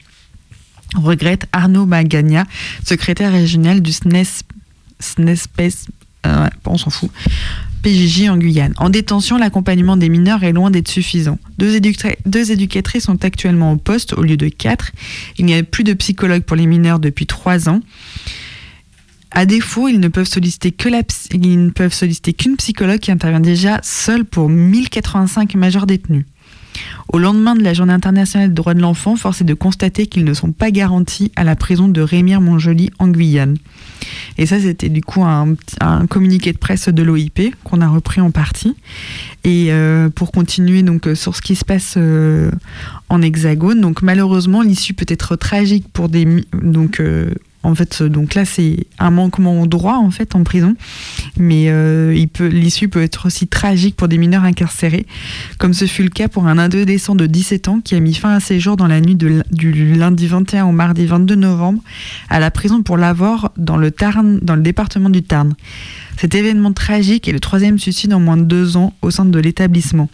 [0.96, 2.44] Regrette Arnaud Magagna,
[2.84, 4.44] secrétaire régional du SNES,
[5.00, 5.88] SNESPES,
[6.26, 7.10] euh, on s'en fout,
[7.82, 8.74] PJJ en Guyane.
[8.76, 11.38] En détention, l'accompagnement des mineurs est loin d'être suffisant.
[11.56, 11.80] Deux,
[12.26, 14.92] deux éducatrices sont actuellement au poste au lieu de quatre.
[15.38, 17.80] Il n'y a plus de psychologue pour les mineurs depuis trois ans.
[19.36, 23.10] À défaut, ils ne peuvent solliciter que la ils ne peuvent solliciter qu'une psychologue qui
[23.10, 26.24] intervient déjà seule pour 1085 majeurs détenus.
[27.12, 30.24] Au lendemain de la Journée internationale des droits de l'enfant, force est de constater qu'ils
[30.24, 33.56] ne sont pas garantis à la prison de Rémire-Montjoly en Guyane.
[34.38, 35.54] Et ça, c'était du coup un,
[36.08, 38.74] communiqué de presse de l'OIP qu'on a repris en partie.
[39.44, 42.50] Et euh, pour continuer donc euh, sur ce qui se passe euh,
[43.08, 47.00] en Hexagone, donc malheureusement, l'issue peut être tragique pour des donc
[47.64, 50.76] en fait, donc là, c'est un manquement au droit en fait en prison,
[51.38, 55.06] mais euh, l'issue peut être aussi tragique pour des mineurs incarcérés,
[55.58, 58.34] comme ce fut le cas pour un adolescent de 17 ans qui a mis fin
[58.34, 61.82] à ses jours dans la nuit du lundi 21 au mardi 22 novembre
[62.28, 65.54] à la prison pour l'avoir dans dans le département du Tarn.
[66.16, 69.38] Cet événement tragique est le troisième suicide en moins de deux ans au sein de
[69.38, 70.08] l'établissement.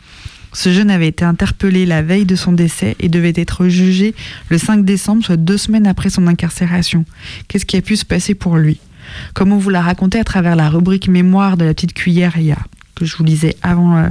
[0.53, 4.15] Ce jeune avait été interpellé la veille de son décès et devait être jugé
[4.49, 7.05] le 5 décembre, soit deux semaines après son incarcération.
[7.49, 8.79] Qu'est-ce qui a pu se passer pour lui?
[9.35, 12.37] Comme on vous l'a raconté à travers la rubrique Mémoire de la petite cuillère,
[12.95, 14.09] que je vous lisais avant, euh,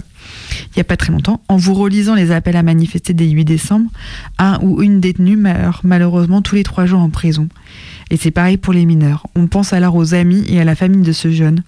[0.65, 3.45] il n'y a pas très longtemps, en vous relisant les appels à manifester des 8
[3.45, 3.89] décembre,
[4.37, 7.47] un ou une détenue meurt malheureusement tous les trois jours en prison.
[8.09, 9.27] Et c'est pareil pour les mineurs.
[9.35, 11.63] On pense alors aux amis et à la famille de ce jeune.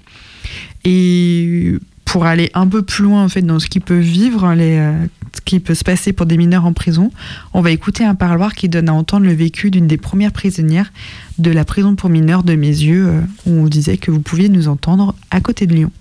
[0.83, 1.75] Et
[2.05, 4.93] pour aller un peu plus loin en fait dans ce qu'ils peuvent vivre, les, euh,
[5.33, 7.11] ce qui peut se passer pour des mineurs en prison,
[7.53, 10.91] on va écouter un parloir qui donne à entendre le vécu d'une des premières prisonnières
[11.37, 14.49] de la prison pour mineurs de mes yeux, euh, où on disait que vous pouviez
[14.49, 15.91] nous entendre à côté de Lyon.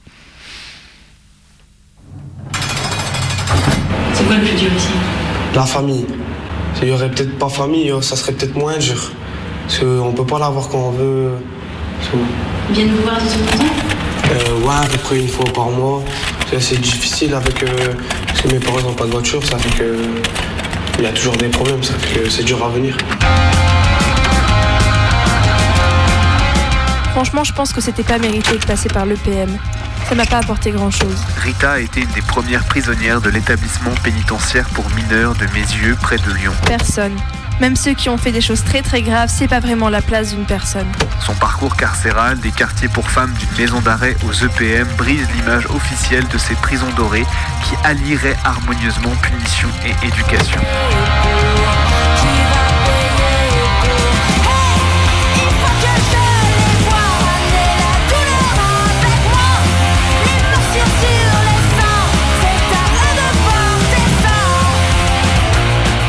[4.15, 4.89] C'est quoi le plus dur ici?
[5.55, 6.07] La famille.
[6.75, 9.13] S'il y aurait peut-être pas famille, euh, ça serait peut-être moins dur.
[9.67, 11.31] Parce qu'on peut pas l'avoir quand on veut.
[12.71, 13.90] Ils viennent vous voir de temps en temps?
[14.31, 16.03] Euh, ouais, à peu près une fois par mois.
[16.49, 17.63] C'est assez difficile avec.
[17.63, 17.95] euh,
[18.27, 19.97] parce que mes parents n'ont pas de voiture, ça fait que.
[20.99, 22.95] Il y a toujours des problèmes, ça fait que c'est dur à venir.
[27.13, 29.57] Franchement, je pense que c'était pas mérité de passer par l'EPM.
[30.09, 31.17] Ça m'a pas apporté grand chose.
[31.39, 36.17] Rita a été une des premières prisonnières de l'établissement pénitentiaire pour mineurs de Mézieux près
[36.17, 36.53] de Lyon.
[36.67, 37.17] Personne.
[37.61, 40.35] Même ceux qui ont fait des choses très très graves, c'est pas vraiment la place
[40.35, 40.91] d'une personne.
[41.21, 46.27] Son parcours carcéral des quartiers pour femmes d'une maison d'arrêt aux EPM brise l'image officielle
[46.29, 47.27] de ces prisons dorées
[47.65, 50.61] qui allieraient harmonieusement punition et éducation.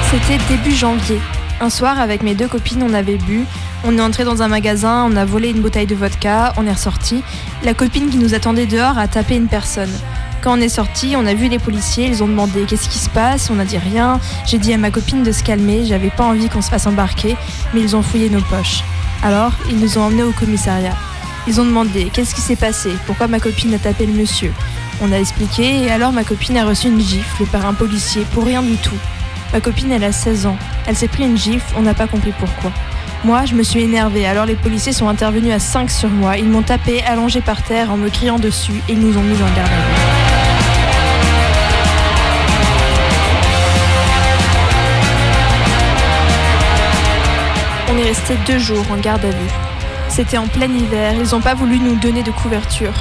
[0.10, 1.20] C'était début janvier.
[1.62, 3.45] Un soir, avec mes deux copines, on avait bu.
[3.84, 6.72] On est entré dans un magasin, on a volé une bouteille de vodka, on est
[6.72, 7.22] ressorti.
[7.64, 9.91] La copine qui nous attendait dehors a tapé une personne.
[10.41, 13.12] Quand on est sorti, on a vu les policiers, ils ont demandé qu'est-ce qui se
[13.12, 14.20] passe, on a dit rien.
[14.47, 17.38] J'ai dit à ma copine de se calmer, j'avais pas envie qu'on se fasse embarquer,
[17.76, 18.84] mais ils ont fouillé nos poches.
[19.22, 20.97] Alors, ils nous ont emmenés au commissariat.
[21.45, 24.51] Ils ont demandé qu'est-ce qui s'est passé, pourquoi ma copine a tapé le monsieur?
[24.99, 28.45] On a expliqué et alors ma copine a reçu une gifle par un policier pour
[28.45, 28.97] rien du tout.
[29.54, 30.58] Ma copine, elle a 16 ans.
[30.88, 32.72] Elle s'est pris une gifle, on n'a pas compris pourquoi.
[33.26, 36.38] Moi, je me suis énervée, alors les policiers sont intervenus à 5 sur moi.
[36.38, 39.36] Ils m'ont tapé, allongé par terre, en me criant dessus, et ils nous ont mis
[39.36, 40.22] en garde à vue.
[47.93, 49.52] On est resté deux jours en garde à vue.
[50.08, 52.93] C'était en plein hiver, ils n'ont pas voulu nous donner de couverture.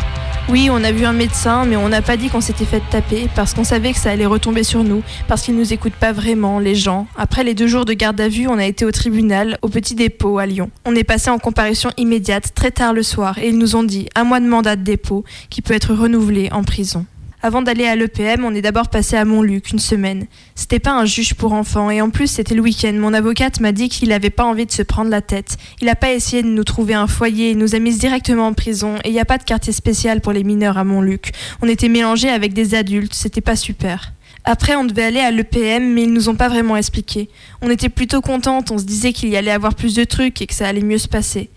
[0.48, 3.28] Oui, on a vu un médecin, mais on n'a pas dit qu'on s'était fait taper
[3.36, 6.58] parce qu'on savait que ça allait retomber sur nous, parce qu'ils nous écoutent pas vraiment,
[6.58, 7.06] les gens.
[7.16, 9.94] Après les deux jours de garde à vue, on a été au tribunal, au petit
[9.94, 10.70] dépôt à Lyon.
[10.84, 14.08] On est passé en comparution immédiate très tard le soir et ils nous ont dit
[14.16, 17.06] un mois de mandat de dépôt qui peut être renouvelé en prison.
[17.42, 20.26] Avant d'aller à l'EPM, on est d'abord passé à Montluc une semaine.
[20.54, 22.92] C'était pas un juge pour enfants et en plus c'était le week-end.
[22.92, 25.56] Mon avocate m'a dit qu'il avait pas envie de se prendre la tête.
[25.80, 28.52] Il a pas essayé de nous trouver un foyer, il nous a mis directement en
[28.52, 31.32] prison et il n'y a pas de quartier spécial pour les mineurs à Montluc.
[31.62, 34.12] On était mélangés avec des adultes, c'était pas super.
[34.44, 37.30] Après, on devait aller à l'EPM, mais ils nous ont pas vraiment expliqué.
[37.62, 40.46] On était plutôt contentes, on se disait qu'il y allait avoir plus de trucs et
[40.46, 41.48] que ça allait mieux se passer.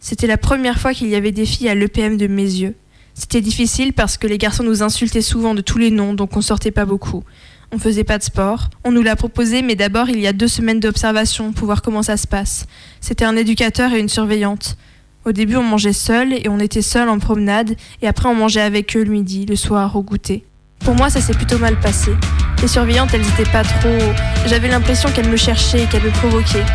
[0.00, 2.74] C'était la première fois qu'il y avait des filles à l'EPM de mes yeux.
[3.18, 6.42] C'était difficile parce que les garçons nous insultaient souvent de tous les noms, donc on
[6.42, 7.24] sortait pas beaucoup.
[7.72, 8.68] On faisait pas de sport.
[8.84, 12.02] On nous l'a proposé, mais d'abord il y a deux semaines d'observation pour voir comment
[12.02, 12.66] ça se passe.
[13.00, 14.76] C'était un éducateur et une surveillante.
[15.24, 18.60] Au début, on mangeait seul et on était seul en promenade, et après on mangeait
[18.60, 20.44] avec eux le midi, le soir, au goûter.
[20.80, 22.12] Pour moi, ça s'est plutôt mal passé.
[22.60, 23.98] Les surveillantes, elles étaient pas trop.
[24.46, 26.66] J'avais l'impression qu'elles me cherchaient, qu'elles me provoquaient.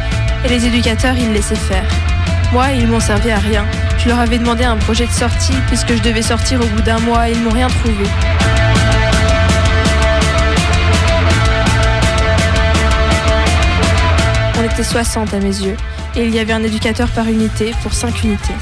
[0.43, 1.87] Et les éducateurs, ils laissaient faire.
[2.51, 3.65] Moi, ils m'ont servi à rien.
[3.97, 6.99] Je leur avais demandé un projet de sortie puisque je devais sortir au bout d'un
[6.99, 8.03] mois et ils n'ont rien trouvé.
[14.59, 15.77] On était 60 à mes yeux
[16.17, 18.53] et il y avait un éducateur par unité pour 5 unités.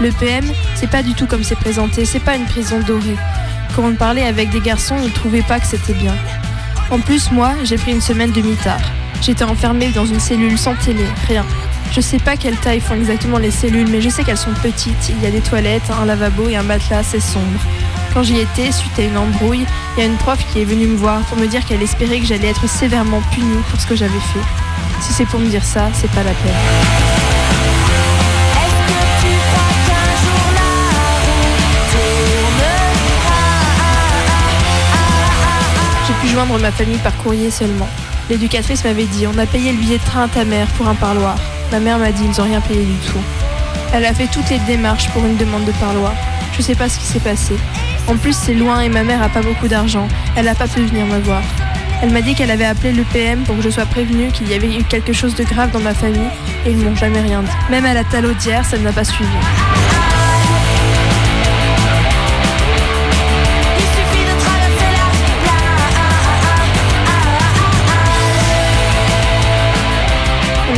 [0.00, 0.44] Le PM,
[0.76, 3.16] c'est pas du tout comme c'est présenté, c'est pas une prison dorée.
[3.74, 6.14] Quand on parlait avec des garçons, ils trouvaient pas que c'était bien.
[6.90, 8.80] En plus, moi, j'ai pris une semaine de mitard.
[9.22, 11.44] J'étais enfermée dans une cellule sans télé, rien.
[11.92, 15.10] Je sais pas quelle taille font exactement les cellules, mais je sais qu'elles sont petites.
[15.10, 17.60] Il y a des toilettes, un lavabo et un matelas assez sombre.
[18.12, 19.64] Quand j'y étais, suite à une embrouille,
[19.96, 22.20] il y a une prof qui est venue me voir pour me dire qu'elle espérait
[22.20, 24.40] que j'allais être sévèrement punie pour ce que j'avais fait.
[25.00, 26.54] Si c'est pour me dire ça, c'est pas la peine.
[36.06, 37.88] J'ai pu joindre ma famille par courrier seulement.
[38.30, 40.94] L'éducatrice m'avait dit on a payé le billet de train à ta mère pour un
[40.94, 41.36] parloir.
[41.70, 43.20] Ma mère m'a dit ils n'ont rien payé du tout.
[43.92, 46.14] Elle a fait toutes les démarches pour une demande de parloir.
[46.56, 47.54] Je sais pas ce qui s'est passé.
[48.06, 50.08] En plus, c'est loin et ma mère a pas beaucoup d'argent.
[50.36, 51.42] Elle a pas pu venir me voir.
[52.02, 54.54] Elle m'a dit qu'elle avait appelé le PM pour que je sois prévenue qu'il y
[54.54, 56.28] avait eu quelque chose de grave dans ma famille
[56.66, 57.50] et ils m'ont jamais rien dit.
[57.70, 59.30] Même à la talaudière, ça ne m'a pas suivi.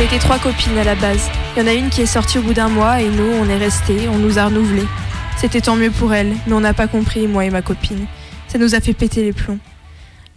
[0.07, 1.29] Était trois copines à la base.
[1.53, 3.49] Il y en a une qui est sortie au bout d'un mois et nous, on
[3.49, 4.85] est restés, on nous a renouvelés.
[5.37, 8.05] C'était tant mieux pour elle, mais on n'a pas compris, moi et ma copine.
[8.47, 9.59] Ça nous a fait péter les plombs.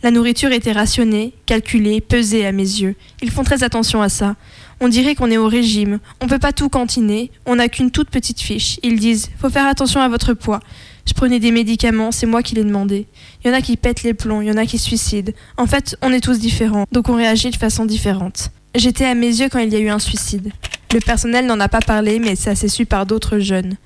[0.03, 2.97] La nourriture était rationnée, calculée, pesée à mes yeux.
[3.23, 4.35] Ils font très attention à ça.
[4.81, 6.01] On dirait qu'on est au régime.
[6.21, 7.31] On peut pas tout cantiner.
[7.47, 8.81] On n'a qu'une toute petite fiche.
[8.83, 10.59] Ils disent faut faire attention à votre poids.
[11.07, 13.07] Je prenais des médicaments, c'est moi qui les demandais.
[13.45, 15.33] Il y en a qui pètent les plombs, il y en a qui se suicident.
[15.57, 18.51] En fait, on est tous différents, donc on réagit de façon différente.
[18.77, 20.53] J'étais à mes yeux quand il y a eu un suicide.
[20.95, 23.77] Le personnel n'en a pas parlé, mais ça s'est su par d'autres jeunes.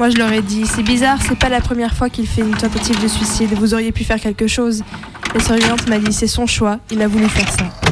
[0.00, 2.56] Moi, je leur ai dit c'est bizarre, c'est pas la première fois qu'il fait une
[2.56, 3.50] tentative de suicide.
[3.54, 4.82] Vous auriez pu faire quelque chose.
[5.34, 7.91] La surveillante m'a dit c'est son choix, il a voulu faire ça.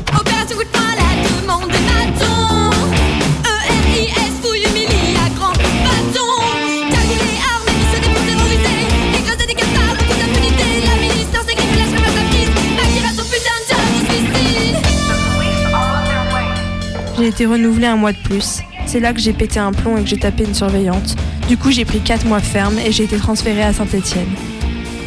[17.21, 18.61] J'ai été renouvelée un mois de plus.
[18.87, 21.16] C'est là que j'ai pété un plomb et que j'ai tapé une surveillante.
[21.49, 24.31] Du coup, j'ai pris 4 mois ferme et j'ai été transférée à Saint-Étienne.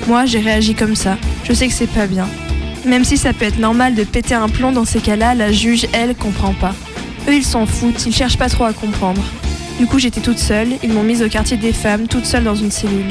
[0.08, 1.18] Moi, j'ai réagi comme ça.
[1.44, 2.28] Je sais que c'est pas bien.
[2.86, 5.88] Même si ça peut être normal de péter un plomb dans ces cas-là, la juge,
[5.92, 6.76] elle, comprend pas.
[7.28, 9.24] Eux, ils s'en foutent, ils cherchent pas trop à comprendre.
[9.80, 12.54] Du coup, j'étais toute seule, ils m'ont mise au quartier des femmes, toute seule dans
[12.54, 13.10] une cellule.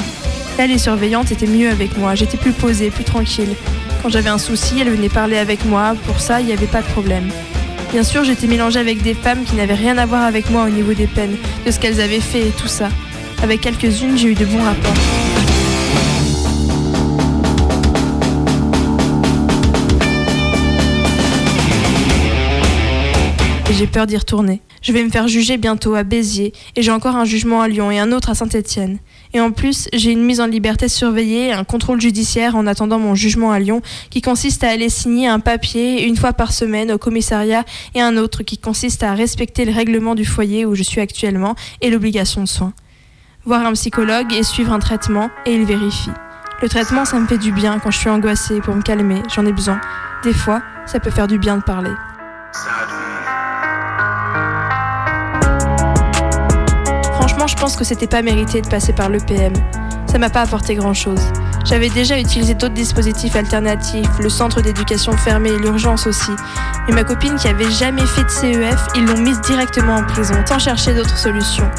[0.59, 3.57] Là, les surveillantes étaient mieux avec moi, j'étais plus posée, plus tranquille.
[4.01, 6.83] Quand j'avais un souci, elles venaient parler avec moi, pour ça, il n'y avait pas
[6.83, 7.31] de problème.
[7.93, 10.71] Bien sûr, j'étais mélangée avec des femmes qui n'avaient rien à voir avec moi au
[10.71, 11.37] niveau des peines,
[11.67, 12.89] de ce qu'elles avaient fait et tout ça.
[13.43, 14.95] Avec quelques-unes, j'ai eu de bons rapports.
[23.69, 24.63] Et j'ai peur d'y retourner.
[24.81, 27.91] Je vais me faire juger bientôt à Béziers, et j'ai encore un jugement à Lyon
[27.91, 29.01] et un autre à Saint-Étienne.
[29.35, 33.15] Et en plus, j'ai une mise en liberté surveillée un contrôle judiciaire en attendant mon
[33.15, 33.81] jugement à Lyon,
[34.11, 37.65] qui consiste à aller signer un papier une fois par semaine au commissariat,
[37.95, 41.55] et un autre qui consiste à respecter le règlement du foyer où je suis actuellement
[41.81, 42.75] et l'obligation de soins.
[43.45, 46.11] Voir un psychologue et suivre un traitement, et il vérifie.
[46.61, 49.47] Le traitement, ça me fait du bien quand je suis angoissée pour me calmer, j'en
[49.47, 49.81] ai besoin.
[50.23, 51.91] Des fois, ça peut faire du bien de parler.
[57.63, 59.53] Pense que c'était pas mérité de passer par l'EPM.
[60.11, 61.21] Ça m'a pas apporté grand chose.
[61.65, 66.33] J'avais déjà utilisé d'autres dispositifs alternatifs, le centre d'éducation fermé et l'urgence aussi.
[66.89, 70.35] Mais ma copine qui avait jamais fait de CEF, ils l'ont mise directement en prison,
[70.45, 71.71] sans chercher d'autres solutions.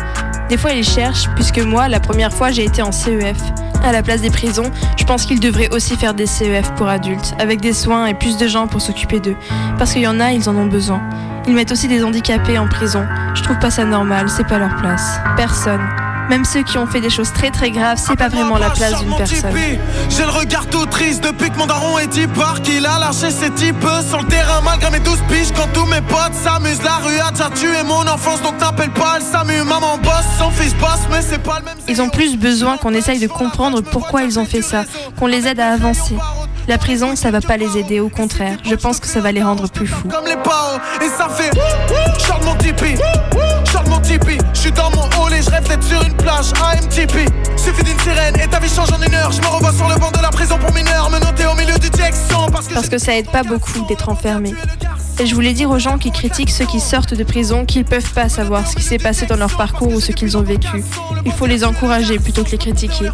[0.47, 3.37] Des fois, ils cherchent, puisque moi, la première fois, j'ai été en CEF.
[3.83, 7.35] À la place des prisons, je pense qu'ils devraient aussi faire des CEF pour adultes,
[7.39, 9.35] avec des soins et plus de gens pour s'occuper d'eux.
[9.77, 11.01] Parce qu'il y en a, ils en ont besoin.
[11.47, 13.05] Ils mettent aussi des handicapés en prison.
[13.35, 15.19] Je trouve pas ça normal, c'est pas leur place.
[15.35, 15.81] Personne.
[16.29, 18.97] Même ceux qui ont fait des choses très très graves, c'est pas vraiment la place
[19.03, 19.51] d'une personne.
[20.09, 23.49] J'ai le regard tout triste depuis que mon daron est départ qu'il a lâché ses
[23.51, 27.19] types sur le terrain malgré mes douze piges quand tous mes potes s'amusent la rue
[27.19, 31.21] a tué mon enfance donc t'appelles pas le SAMU maman bosse son fils bosse mais
[31.21, 34.45] c'est pas le même Ils ont plus besoin qu'on essaye de comprendre pourquoi ils ont
[34.45, 34.83] fait ça,
[35.19, 36.15] qu'on les aide à avancer.
[36.67, 38.57] La prison, ça va pas les aider, au contraire.
[38.63, 40.07] Je pense que ça va les rendre plus fous.
[40.07, 41.51] comme les pao et ça fait
[42.45, 42.95] mon tipi
[43.89, 47.29] mon tipi Je suis dans mon hall et je rêve d'être sur une plage AMTP
[47.57, 49.95] Suffit d'une sirène et ta vie change en une heure Je me revois sur le
[49.95, 52.73] banc de la prison pour mineurs Me noter au milieu du texte sans parce que
[52.73, 54.53] Parce que ça aide pas beaucoup d'être enfermé.
[55.19, 58.13] Et je voulais dire aux gens qui critiquent ceux qui sortent de prison qu'ils peuvent
[58.13, 60.83] pas savoir ce qui s'est passé dans leur parcours ou ce qu'ils ont vécu.
[61.25, 63.11] Il faut les encourager plutôt que les critiquer.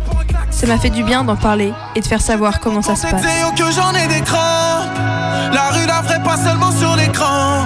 [0.49, 3.25] Ça m'a fait du bien d'en parler et de faire savoir comment ça se passe.
[3.55, 4.97] Que j'en ai des crampes
[5.51, 7.65] La rue la vraie pas seulement sur l'écran.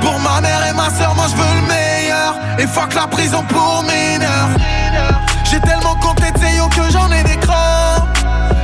[0.00, 2.34] Pour ma mère et ma soeur moi je veux le meilleur.
[2.58, 4.48] Et fuck la prison pour mineurs
[5.44, 8.08] J'ai tellement compté Théo que j'en ai des crampes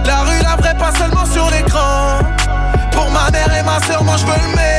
[0.06, 2.18] La rue la vraie pas seulement sur l'écran.
[2.92, 4.73] Pour ma mère et ma soeur moi je veux le meilleur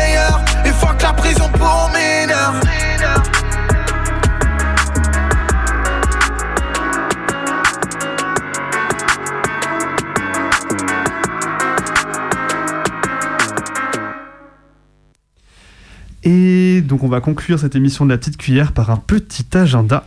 [16.96, 20.06] donc on va conclure cette émission de la petite cuillère par un petit agenda.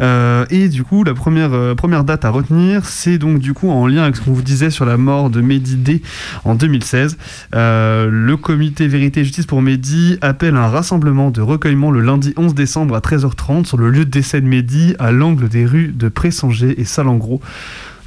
[0.00, 3.70] Euh, et du coup, la première, euh, première date à retenir, c'est donc du coup
[3.70, 6.02] en lien avec ce qu'on vous disait sur la mort de Mehdi D
[6.42, 7.16] en 2016.
[7.54, 12.34] Euh, le comité Vérité et Justice pour Mehdi appelle un rassemblement de recueillement le lundi
[12.36, 15.92] 11 décembre à 13h30 sur le lieu de décès de Mehdi à l'angle des rues
[15.94, 17.40] de Pressanger et Salengro.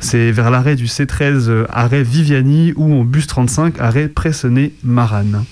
[0.01, 5.45] C'est vers l'arrêt du C13 euh, arrêt Viviani ou en bus 35 arrêt Pressenay-Marane.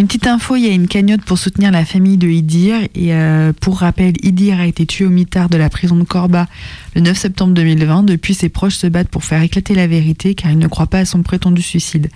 [0.00, 2.76] Une petite info, il y a une cagnotte pour soutenir la famille de Idir.
[2.94, 6.46] Et euh, pour rappel, Idir a été tué au mitard de la prison de Corba
[6.94, 8.02] le 9 septembre 2020.
[8.02, 11.00] Depuis, ses proches se battent pour faire éclater la vérité car ils ne croient pas
[11.00, 12.10] à son prétendu suicide.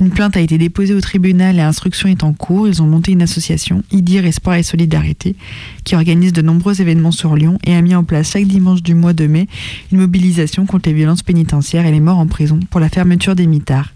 [0.00, 2.68] Une plainte a été déposée au tribunal et l'instruction est en cours.
[2.68, 5.36] Ils ont monté une association, Idir Espoir et Solidarité,
[5.84, 8.94] qui organise de nombreux événements sur Lyon et a mis en place chaque dimanche du
[8.94, 9.48] mois de mai
[9.92, 13.46] une mobilisation contre les violences pénitentiaires et les morts en prison pour la fermeture des
[13.46, 13.92] mitards.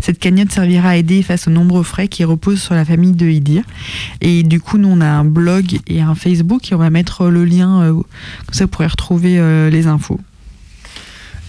[0.00, 3.26] Cette cagnotte servira à aider face aux nombreux frais qui reposent sur la famille de
[3.26, 3.64] Idir.
[4.20, 7.28] Et du coup, nous, on a un blog et un Facebook et on va mettre
[7.28, 8.04] le lien, euh, comme
[8.52, 10.18] ça vous pourrez retrouver euh, les infos.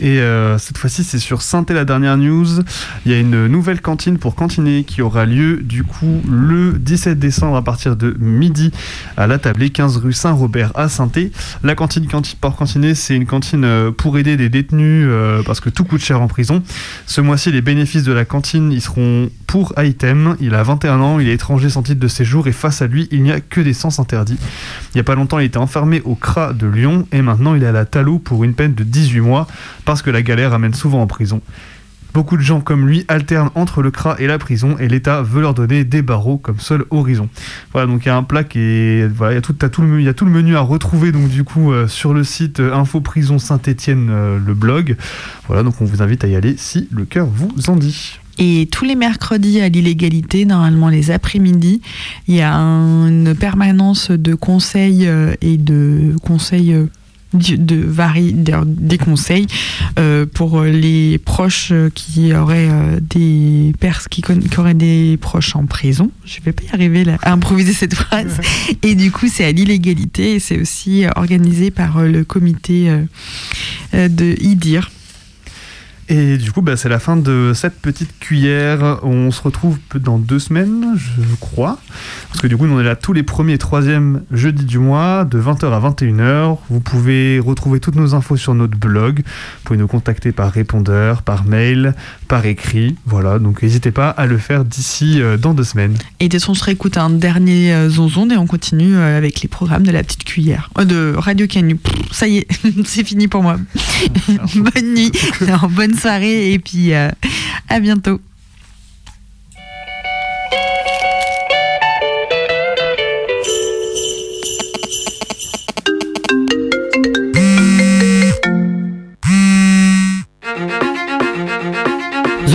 [0.01, 2.45] Et euh, cette fois-ci, c'est sur saint la dernière news.
[3.05, 7.17] Il y a une nouvelle cantine pour cantiner qui aura lieu du coup le 17
[7.17, 8.71] décembre à partir de midi
[9.15, 11.09] à la tablée 15 rue Saint-Robert à saint
[11.63, 15.59] La cantine, cantine pour cantiner, c'est une cantine euh, pour aider des détenus euh, parce
[15.59, 16.61] que tout coûte cher en prison.
[17.05, 20.35] Ce mois-ci, les bénéfices de la cantine, ils seront pour Item.
[20.41, 23.07] Il a 21 ans, il est étranger sans titre de séjour et face à lui,
[23.11, 24.37] il n'y a que des sens interdits.
[24.93, 27.63] Il n'y a pas longtemps, il était enfermé au CRA de Lyon et maintenant il
[27.63, 29.47] est à la Talo pour une peine de 18 mois
[29.85, 31.41] parce que la galère amène souvent en prison.
[32.13, 35.41] Beaucoup de gens comme lui alternent entre le CRA et la prison et l'État veut
[35.41, 37.27] leur donner des barreaux comme seul horizon.
[37.73, 39.05] Voilà, donc il y a un plat qui est...
[39.13, 41.43] Voilà, il y, a tout, le, y a tout le menu à retrouver donc du
[41.43, 44.95] coup euh, sur le site euh, Info Prison Saint-Étienne, euh, le blog.
[45.47, 48.17] Voilà, donc on vous invite à y aller si le cœur vous en dit.
[48.37, 51.81] Et tous les mercredis à l'illégalité, normalement les après-midi,
[52.29, 56.73] il y a un- une permanence de conseils euh, et de conseils
[57.35, 59.47] de vari, de- des conseils
[59.99, 65.55] euh, pour les proches qui auraient euh, des pers qui, con- qui auraient des proches
[65.55, 66.11] en prison.
[66.25, 68.39] Je vais pas y arriver là, à improviser cette phrase.
[68.83, 72.89] Et du coup, c'est à l'illégalité et c'est aussi organisé par le comité
[73.93, 74.89] euh, de IDIR.
[76.07, 78.99] Et du coup, bah, c'est la fin de cette petite cuillère.
[79.03, 81.79] On se retrouve dans deux semaines, je crois.
[82.29, 85.25] Parce que du coup, on est là tous les premiers et troisièmes jeudis du mois,
[85.25, 86.57] de 20h à 21h.
[86.69, 89.23] Vous pouvez retrouver toutes nos infos sur notre blog.
[89.25, 91.95] Vous pouvez nous contacter par répondeur, par mail,
[92.27, 92.95] par écrit.
[93.05, 95.95] Voilà, donc n'hésitez pas à le faire d'ici euh, dans deux semaines.
[96.19, 99.17] Et de toute façon, on se réécoute un dernier euh, zonzon et on continue euh,
[99.17, 100.69] avec les programmes de la petite cuillère.
[100.77, 101.75] Euh, de Radio Canu.
[101.75, 102.47] Pff, Ça y est,
[102.85, 103.57] c'est fini pour moi.
[104.55, 105.11] bonne nuit,
[105.71, 107.09] bonne soirée et puis euh,
[107.69, 108.19] à bientôt.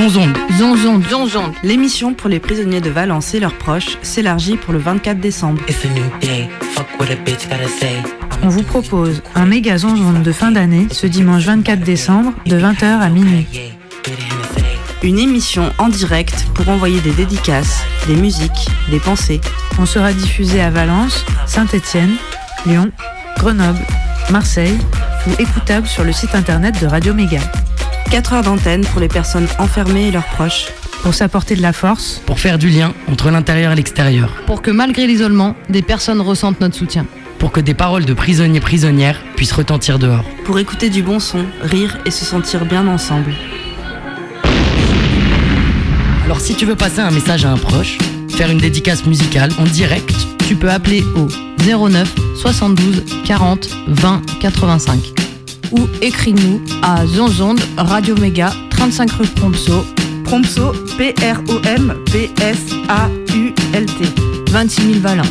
[0.00, 0.38] Zonzonde.
[0.56, 1.04] Zonzonde.
[1.10, 1.52] Zonzonde.
[1.62, 5.60] L'émission pour les prisonniers de Valence et leurs proches s'élargit pour le 24 décembre.
[5.68, 6.48] It's a new day.
[6.72, 7.96] Fuck what a bitch gotta say.
[8.42, 12.84] On vous propose un méga zonzon de fin d'année ce dimanche 24 décembre de 20h
[12.84, 13.46] à minuit.
[15.02, 19.42] Une émission en direct pour envoyer des dédicaces, des musiques, des pensées.
[19.78, 22.16] On sera diffusé à Valence, Saint-Étienne,
[22.64, 22.90] Lyon,
[23.36, 23.84] Grenoble,
[24.30, 24.78] Marseille
[25.26, 27.40] ou écoutable sur le site internet de Radio Méga.
[28.10, 30.66] 4 heures d'antenne pour les personnes enfermées et leurs proches.
[31.02, 34.30] Pour s'apporter de la force, Pour faire du lien entre l'intérieur et l'extérieur.
[34.46, 37.06] Pour que malgré l'isolement, des personnes ressentent notre soutien.
[37.38, 40.24] Pour que des paroles de prisonniers prisonnières puissent retentir dehors.
[40.44, 43.32] Pour écouter du bon son, rire et se sentir bien ensemble.
[46.24, 47.98] Alors si tu veux passer un message à un proche,
[48.28, 50.14] faire une dédicace musicale en direct,
[50.46, 51.28] Tu peux appeler au
[51.64, 55.29] 09 72 40 20 85
[55.72, 59.84] ou écris-nous à Zonzonde Radio Méga 35 rue Prompso
[60.30, 61.50] Prompso, P-R-O-M-P-S-A-U-L-T.
[64.52, 65.26] 26 000 Valence.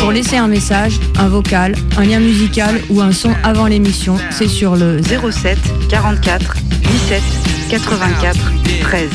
[0.00, 4.48] Pour laisser un message, un vocal, un lien musical ou un son avant l'émission, c'est
[4.48, 5.58] sur le 07
[5.90, 7.22] 44 17
[7.68, 8.38] 84
[8.80, 9.10] 13.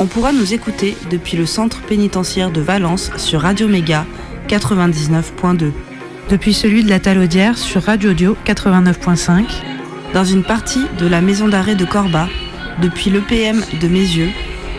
[0.00, 4.06] On pourra nous écouter depuis le centre pénitentiaire de Valence sur Radio Méga
[4.46, 5.72] 99.2.
[6.30, 9.44] depuis celui de la Talaudière sur Radio Audio 89.5,
[10.14, 12.28] Dans une partie de la maison d'arrêt de Corba,
[12.80, 14.30] depuis l'EPM de Mézieux,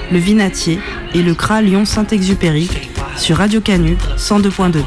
[0.10, 0.80] le Vinatier
[1.14, 2.70] et le CRA Lyon-Saint-Exupéry
[3.18, 4.84] sur Radio Canu 102.2.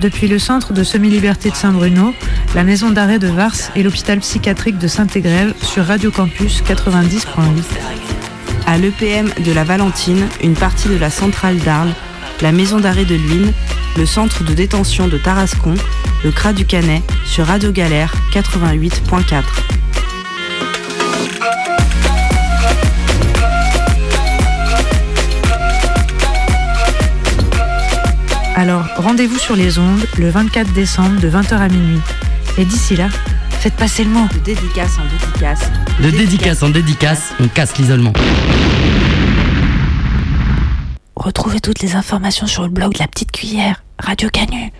[0.00, 2.14] depuis le centre de semi-liberté de Saint-Bruno,
[2.54, 8.09] la maison d'arrêt de Vars et l'hôpital psychiatrique de Saint-Égrève sur Radio Campus 90.8.
[8.70, 11.92] À l'EPM de la Valentine, une partie de la centrale d'Arles,
[12.40, 13.52] la maison d'arrêt de Luynes,
[13.96, 15.74] le centre de détention de Tarascon,
[16.22, 19.42] le CRA du Canet sur Radio Galère 88.4.
[28.54, 32.00] Alors rendez-vous sur les ondes le 24 décembre de 20h à minuit.
[32.56, 33.08] Et d'ici là,
[33.50, 34.28] faites passer le mot.
[34.32, 35.70] De dédicace en dédicace.
[36.02, 38.12] De dédicace en dédicace, on casse l'isolement.
[41.16, 44.70] Retrouvez toutes les informations sur le blog de la petite cuillère, Radio Canu.